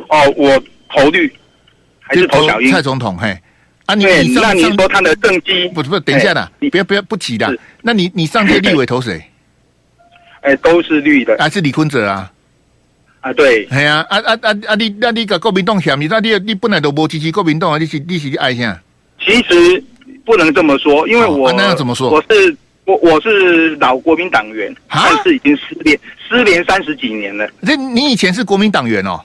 [0.09, 1.31] 哦，我投绿，
[1.99, 2.71] 还是投小英？
[2.71, 3.37] 蔡总统嘿
[3.85, 5.67] 啊你，你那你说他的政绩？
[5.69, 7.57] 不不，等一下啦，你不要不要不急的。
[7.81, 9.23] 那你你上届立委投谁？
[10.41, 12.31] 哎，都是绿的，还是李坤哲啊？
[13.21, 14.75] 啊，对，系啊，啊啊啊啊！
[14.75, 17.77] 你那你个国民党嫌你，那你你本来都无支持国民党啊？
[17.77, 18.79] 你是你是爱啥？
[19.27, 19.83] 其实
[20.25, 22.09] 不能这么说，因为我、哦啊、那要怎么说？
[22.09, 22.55] 我是
[22.85, 25.99] 我我是老国民党员，但是已经失联
[26.29, 27.45] 失联三十几年了。
[27.65, 29.19] 这你以前是国民党员哦，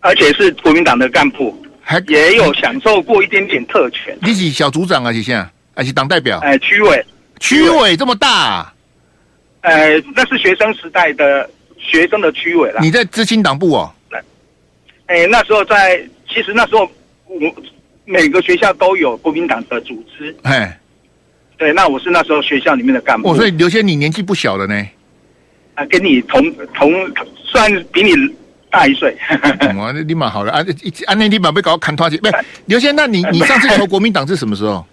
[0.00, 4.16] 而且是国民党的干部，还也有享受过一点点特权。
[4.22, 5.12] 你是小组长啊？
[5.12, 6.38] 是现还是党代表？
[6.38, 7.04] 哎，区委，
[7.38, 8.74] 区委这么大、啊？
[9.60, 12.80] 呃，那是学生时代的学生的区委了。
[12.80, 13.92] 你在知青党部哦？
[15.06, 16.90] 哎，那时候在，其实那时候
[17.26, 17.54] 我。
[18.06, 20.78] 每个学校都有国民党的组织，哎，
[21.58, 23.34] 对，那我是那时候学校里面的干部。
[23.34, 24.86] 所以刘先你年纪不小了呢，
[25.74, 26.40] 啊，跟你同
[26.72, 26.92] 同
[27.44, 28.12] 算比你
[28.70, 29.16] 大一岁。
[29.76, 30.60] 我、 嗯，你蛮好了啊，
[31.06, 32.34] 啊，那你蛮被搞砍拖去，不是
[32.66, 34.86] 刘先，那你你上次投国民党是什么时候？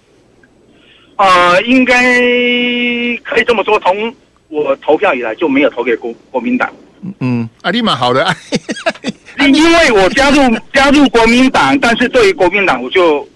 [1.17, 1.95] 呃，应该
[3.23, 4.11] 可以这么说，从
[4.49, 6.67] 我投票以来就没有投给国国民党。
[7.19, 8.35] 嗯，啊，你蛮好了啊。
[9.47, 13.27] 因为我加入加入国民党，但是对于国民党，我就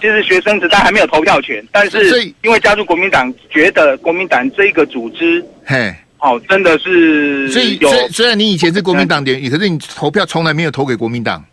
[0.00, 11.44] 其实学生时代还没有投票权，但是因为加入国民党，觉得国民党这个组织，嘿，哦，真的是所以有虽然你以前是国民党的，可是你投票从来没有投给国民党。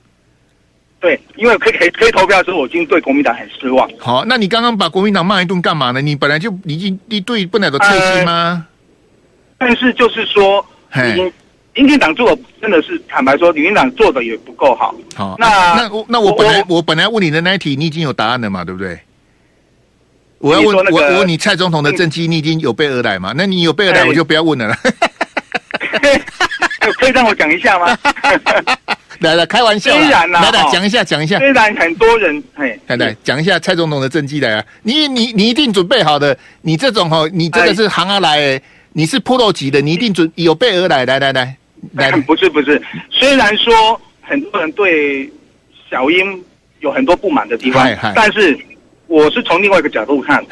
[0.99, 3.87] 对，因为可以可以可以投票的时候，我已经对国民党很失望。
[3.99, 6.01] 好，那你刚刚把国民党骂一顿干嘛呢？
[6.01, 8.65] 你本来就已经你对本来的侧心吗、呃？
[9.59, 11.31] 但是就是说，嘿。
[11.77, 14.93] 民进党做的真的是坦白说，民进党做的也不够好。
[15.15, 18.65] 好，那那我那我本来我，我本来问你的那一题，你已经有答案了嘛？
[18.65, 18.99] 对不对？
[20.39, 23.31] 我要问我我问你蔡总统的政绩，你已经有备而来嘛？
[23.37, 24.79] 那你有备而来，我就不要问了啦。
[26.99, 27.97] 可以让我讲一下吗？
[29.19, 31.37] 来来，开玩笑，虽然来来讲一下讲一下。
[31.37, 34.65] 虽然很多人嘿，来来讲一下蔡总统的政绩来啊！
[34.83, 38.61] 你你你一定准备好的，你这种哈，你真的是行啊来，
[38.93, 41.55] 你是 pro 级的，你一定准有备而来，来来来。
[41.93, 42.11] 来。
[42.27, 45.29] 不是不是，虽然说很多人对
[45.89, 46.43] 小英
[46.79, 48.57] 有很多不满的地方，但是
[49.07, 50.45] 我是从另外一个角度看。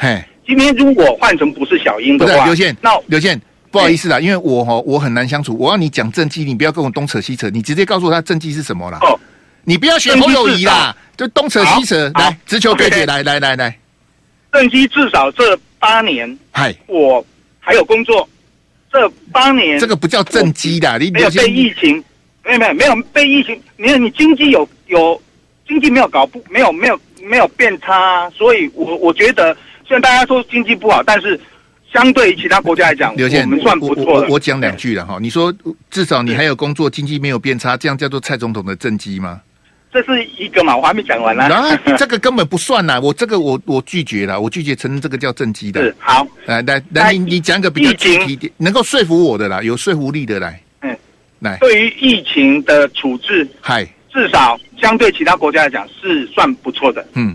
[0.46, 8.98] 今天如果换成不是小英的话，刘宪，那刘宪不好意思啦，因为我哈我很难相处，我要你讲政绩，你不要跟我东扯西扯，你直接告诉我他政绩是什么啦。
[9.02, 9.18] 哦，
[9.64, 13.76] 你不要学侯友谊啦，就东扯西扯，来直球对决，来来来来，
[14.52, 17.26] 政绩至少这八年，嗨，我
[17.58, 18.28] 还有工作。
[18.92, 22.02] 这八年，这个不叫政绩的，你没有被疫情，
[22.44, 25.20] 没有没有没有被疫情，你看你经济有有
[25.66, 29.54] 经济济没有搞不没有没有没有变差，所以我我觉得
[29.86, 31.38] 虽然大家说经济不好，但是
[31.92, 35.18] 相对于其他国家来讲，刘先我们算不错我讲两句了哈。
[35.20, 35.54] 你说
[35.90, 39.40] 至少你还有工作，经济没有变差，这样叫做蔡总统的政绩吗？
[39.96, 41.44] 这是一个嘛，我还没讲完呢。
[41.44, 45.80] 啊，这个根本不算呐，我这个我我拒绝了，我拒绝承认这个叫政绩的。
[45.80, 50.60] 是好，来来来，你你讲一个比较具体点，能够说服我的啦，有说服力的来。
[50.82, 50.94] 嗯，
[51.38, 57.02] 来，对于疫情的处置，嗨，至少相对其他国家来讲是算不错的。
[57.14, 57.34] 嗯，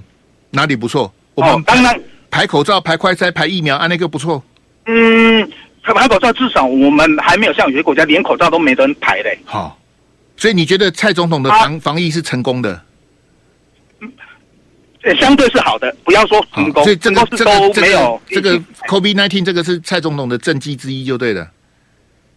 [0.52, 1.12] 哪里不错？
[1.34, 2.00] 我们当然
[2.30, 4.44] 排口罩、排快筛、排疫苗，啊，那个不错。
[4.86, 5.50] 嗯，
[5.82, 9.36] 排口罩至少我们还没有像有些国家连口罩都没得排嘞。
[9.46, 9.76] 好。
[10.42, 12.82] 所以你觉得蔡总统的防防疫是成功的？
[14.00, 14.12] 嗯，
[15.20, 16.84] 相对是好的，不要说成功。
[16.84, 21.48] 所以这个是都没有这个 COVID-19 这个是蔡总统的政绩之一，就对了。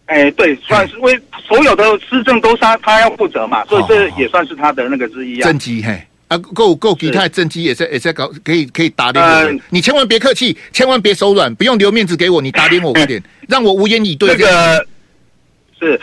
[0.05, 5.43] 哎，对，算是因为所有的施政都是他他要负责嘛，所以这也算是他的那个之一啊。
[5.45, 9.61] 政绩嘿啊，够够给他的政绩也是也是搞可以可以打脸我。
[9.71, 14.29] 你千万别客气，千万别手软，不用留面子给我，你打脸我 快点，让我无言以对。
[14.29, 14.87] 这个
[15.79, 15.99] 是。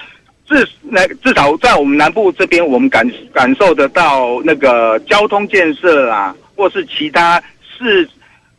[0.52, 7.42] 至那至少在我们南部这边，我们感感受得到那个交通建设啊，或是其他
[7.78, 8.08] 是，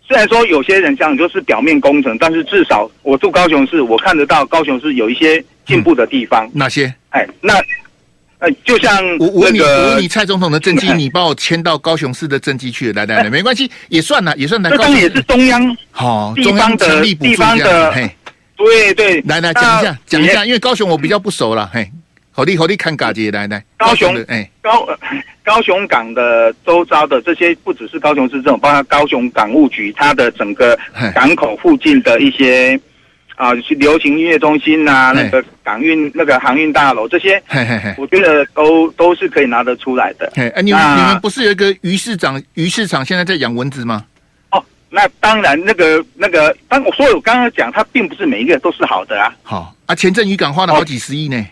[0.07, 6.45] 虽然说有些人讲就是表面工程，但是至少我住高雄市，我看得到高雄市有一些进步的地方。
[6.47, 6.93] 嗯、哪些？
[7.09, 7.53] 哎，那
[8.39, 14.69] 呃，就像我我你我你蔡总统的政绩，你帮我迁到高雄市的政绩去了，来来来，没关系，也算了，也算来。
[14.69, 17.93] 这当然也是中央好地方的地方的。
[18.57, 21.89] 嘿对对，来来讲一下，讲一下，因为高雄我比较不熟了，嘿，
[22.31, 24.87] 好的好的，看嘎姐来来，高雄哎高
[25.43, 30.77] 高雄港的周遭的这些，不只是高雄市政府，包括高雄港务局，它的整个
[31.13, 32.79] 港口附近的一些
[33.35, 40.31] 啊，流行音乐中心呐，那个港运那个航运大楼这些，嘿嘿嘿，我觉得都都是可以拿得出来的。
[40.35, 42.41] 哎，你们你们不是有一个鱼市场？
[42.53, 44.05] 鱼市场现在在养蚊子吗？
[44.95, 49.33] 那当然，那个那个，当我说我刚刚讲，它并不是每一个都是好的啊。
[49.41, 51.43] 好啊，前阵渔港花了好几十亿呢。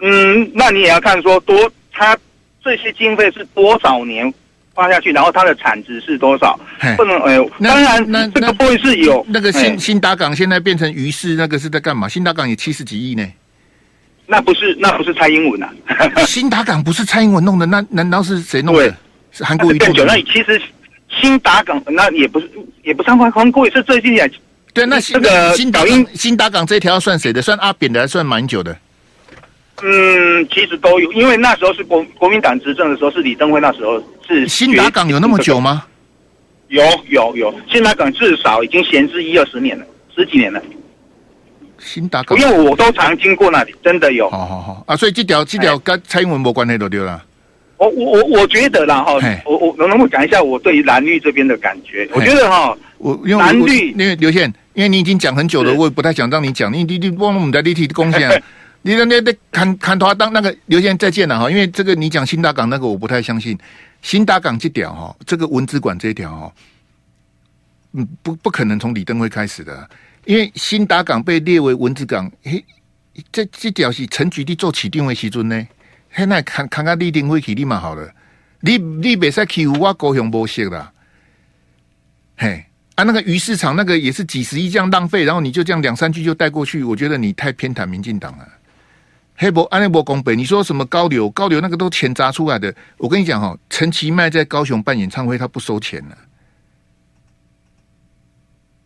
[0.00, 2.18] 嗯，那你也要看说多，它
[2.64, 4.34] 这些经费是多少年
[4.74, 6.58] 花下去，然后它的产值是多少？
[6.96, 12.08] 不能哎，当然，那这个不会是有那个新新达港现在变成鱼市，那个是在干嘛？
[12.08, 13.24] 新达港也七十几亿呢。
[14.26, 15.72] 那不是那不是蔡英文啊？
[16.26, 18.92] 新达港不是蔡英文弄的，那难道是谁弄的？
[19.30, 20.04] 是韩国瑜弄的？
[20.04, 20.60] 那其实。
[21.20, 22.50] 新达港那也不是，
[22.82, 24.28] 也不算韩国瑜，是最近两。
[24.72, 27.40] 对，那这个新达港新达港这条算谁的？
[27.40, 28.76] 算阿扁的，还算蛮久的？
[29.82, 34.46] 嗯，其实都有，因为那时候是国国民党执政的时候，是李登辉那时候是。
[34.48, 35.84] 新达港有那么久吗？
[36.68, 39.84] 有有有，新达港至少已经闲置一二十年了，
[40.14, 40.60] 十几年了。
[41.78, 44.30] 新达港，因为我都常经过那里，真的有。
[44.30, 47.22] 好好好啊，所以这条这条跟蔡英文没关系都对了。
[47.76, 49.14] 我我我我觉得啦哈，
[49.44, 52.08] 我我能不能讲一下我对于蓝绿这边的感觉？
[52.12, 58.42] 我觉得哈，我因为蓝绿因为刘宪，因为你已经讲很久了，我也不太想让你讲，你你你忘了我们的立体贡献，
[58.82, 63.58] 你那那那砍砍他当那个刘宪再见了哈，因为这个你讲新达港那个我不太相信，
[64.02, 66.52] 新达港这条哈，这个文资馆这条哈，
[67.92, 69.88] 嗯不不可能从李登辉开始的，
[70.26, 72.64] 因为新达港被列为文字港，嘿，
[73.32, 75.66] 这这条是陈局的做起定位时阵呢。
[76.16, 78.08] 现在看看看李登辉去立马好了，
[78.60, 80.92] 你你别再欺负我高雄无锡了，
[82.36, 88.48] 嘿啊那个鱼市场那个也是几十亿这样浪费，然后你就这样两三句就带过去，我觉得你太偏袒民进党了。
[89.36, 96.16] 黑博安内博拱北，你说什么高流高流那个都钱砸出来的，我跟你讲哈，陈其迈在高雄办演唱会他不收钱了，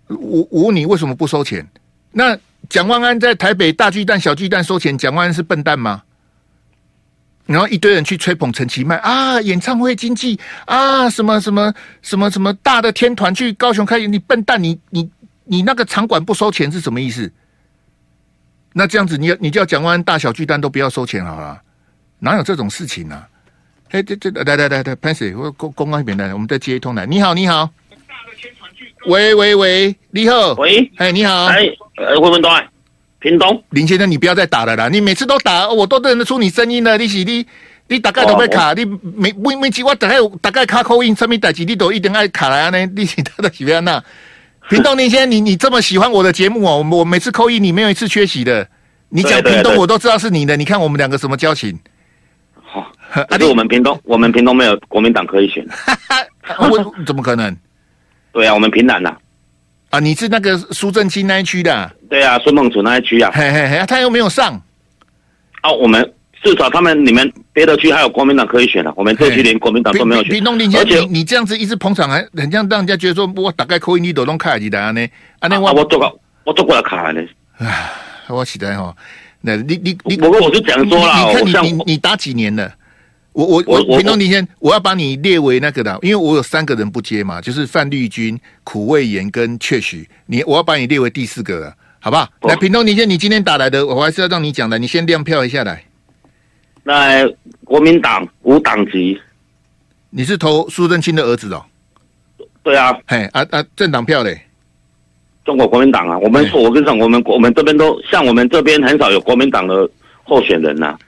[0.06, 1.68] 我我问你为什么不收钱？
[2.12, 2.34] 那
[2.70, 6.02] 蒋万安在台北大巨蛋小巨蛋收钱，蒋万安是笨蛋吗？
[7.48, 11.72] 然后一堆人去吹捧陈其迈啊，演唱会经济啊，什么什么
[12.02, 15.10] 什么什么大的天团去高雄开演，你笨蛋，你你
[15.44, 17.32] 你那个场馆不收钱是什么意思？
[18.74, 21.58] 那这样子你，你你叫蒋万安大小巨蛋都不要收钱好了，
[22.18, 23.28] 哪有这种事情呢、啊？
[23.92, 27.06] 哎，这这来来来来，潘 Sir，我公公安那边来，我们再接一通来。
[27.06, 27.70] 你好，你好。
[29.06, 30.52] 喂喂喂，你好。
[30.52, 31.46] 喂，哎，你好。
[31.46, 31.64] 哎，
[31.96, 32.50] 呃，会不会到？
[33.20, 34.88] 屏东林先生，你不要再打了啦！
[34.88, 36.96] 你每次都打，我都认得出你声音了。
[36.96, 37.44] 你是你，
[37.88, 42.86] 你大概都会卡，哦、你每每每次我大概大概卡口音，上面代几你都一定爱卡来呢。
[42.94, 44.02] 你其他的喜欢那
[44.70, 48.68] 屏东林先生，你你这么喜欢我的节目哦，我每次扣音你没有一次缺席的。
[49.08, 51.76] 你讲屏东我都知道是你的，你看我们两个什么交情？
[52.62, 52.92] 好、
[53.38, 55.66] 是我们屏东，我们屏东没有国民党可以选。
[56.60, 57.56] 我怎么可能？
[58.32, 59.08] 对啊，我们屏南呐。
[59.10, 59.18] 啊，
[60.00, 61.90] 你是那个苏正清那一区的？
[62.10, 63.30] 对啊，孙梦楚那一区啊。
[63.34, 64.60] 嘿嘿嘿，他又没有上。
[65.62, 66.12] 啊，我们
[66.42, 70.32] 至少他们你们别的区还有国民党可以选了，我们这区连国民党都没有选。
[70.32, 75.06] 屏东林先，你你这样子一直捧场，还很像让人家觉得说，我大概可以你都弄开起来呢。
[75.40, 77.20] 啊，那我我做过，我做过来卡呢。
[77.58, 77.90] 唉，
[78.28, 78.94] 我期待哈。
[79.40, 82.70] 那你你你，不过我就讲说了，你看你你你打几年了？
[83.46, 92.28] 我我我平东你先，我要把你列为那个的，因为我有三个人不接嘛，就是范绿军、苦味盐跟确许，你我要把你列为第四个了，好不好？
[92.42, 95.84] 来，屏东林先，你今天打来的，我还是要让你讲的，你先亮票一下来。
[96.82, 97.28] 那
[97.64, 99.20] 国民党无党籍，
[100.10, 101.64] 你是投苏正清的儿子哦？
[102.64, 104.36] 对啊，嘿啊啊，政党票嘞？
[105.44, 109.88] 中国国民党啊，我们说，我跟你讲，我们我们这边都像我们这边很少有国民党的
[110.24, 110.98] 候选人呐、啊，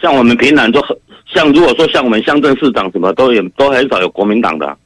[0.00, 0.96] 像我们平南就很
[1.32, 4.76] 像，如果说像我们乡镇市长什么都有，都很少有国民党的、啊，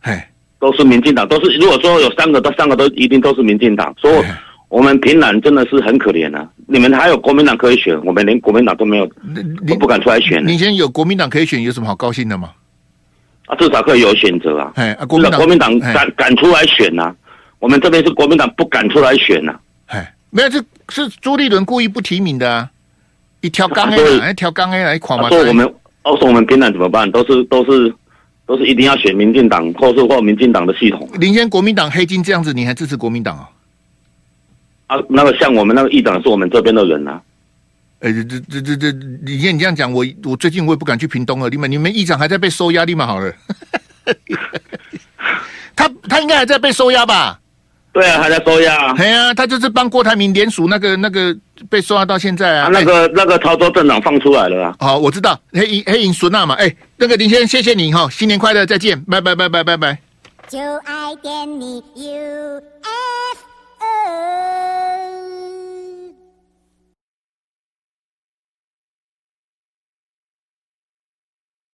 [0.00, 0.22] 嘿，
[0.58, 4.24] 都是民进党，都是如果说有三个，都三个都一定都是民进党，所以。
[4.70, 6.48] 我们平壤真的是很可怜啊！
[6.66, 9.06] 你们还有国民党可以选，我们连国民党都没有，
[9.68, 10.44] 都不敢出来选。
[10.44, 12.50] 你现在有国民党可以选，有什么好高兴的吗？
[13.46, 14.72] 啊，至少可以有选择啊！
[14.74, 17.16] 哎，国民党国民党敢敢出来选呐、啊？
[17.60, 19.60] 我们这边是国民党不敢出来选呐、啊。
[19.94, 22.68] 哎，没有，是是朱立伦故意不提名的啊！
[23.42, 25.28] 一条杠 A，一条杠 A 来垮嘛。
[25.28, 25.72] 说我们，
[26.04, 27.10] 哦，说我们平南怎么办？
[27.10, 27.92] 都是都是
[28.46, 31.08] 都是一定要选民进党，或是或民进党的系统。
[31.14, 33.48] 领先国民党黑金这样子，你还支持国民党啊？
[34.86, 37.20] 啊，那个像我们那个议长是我们这边的人啊。
[38.00, 38.92] 哎、欸，这这这这，
[39.24, 41.48] 你看你这样讲，我我最近我也不敢去屏东了。
[41.48, 43.32] 你们你们议长还在被收押，立马好了。
[45.74, 47.40] 他他应该还在被收押吧？
[47.94, 48.92] 对啊，还在收押。
[48.94, 51.34] 对啊，他就是帮郭台铭联署那个那个
[51.70, 52.66] 被收押到现在啊。
[52.66, 54.74] 啊那个、欸、那个潮州镇长放出来了啊。
[54.80, 56.56] 好，我知道黑影黑影孙娜嘛。
[56.56, 59.96] 哎、欸，那个林先生，谢谢你哈，新年快乐，再见，拜拜拜拜拜拜。
[60.48, 62.60] 就爱点你 UFO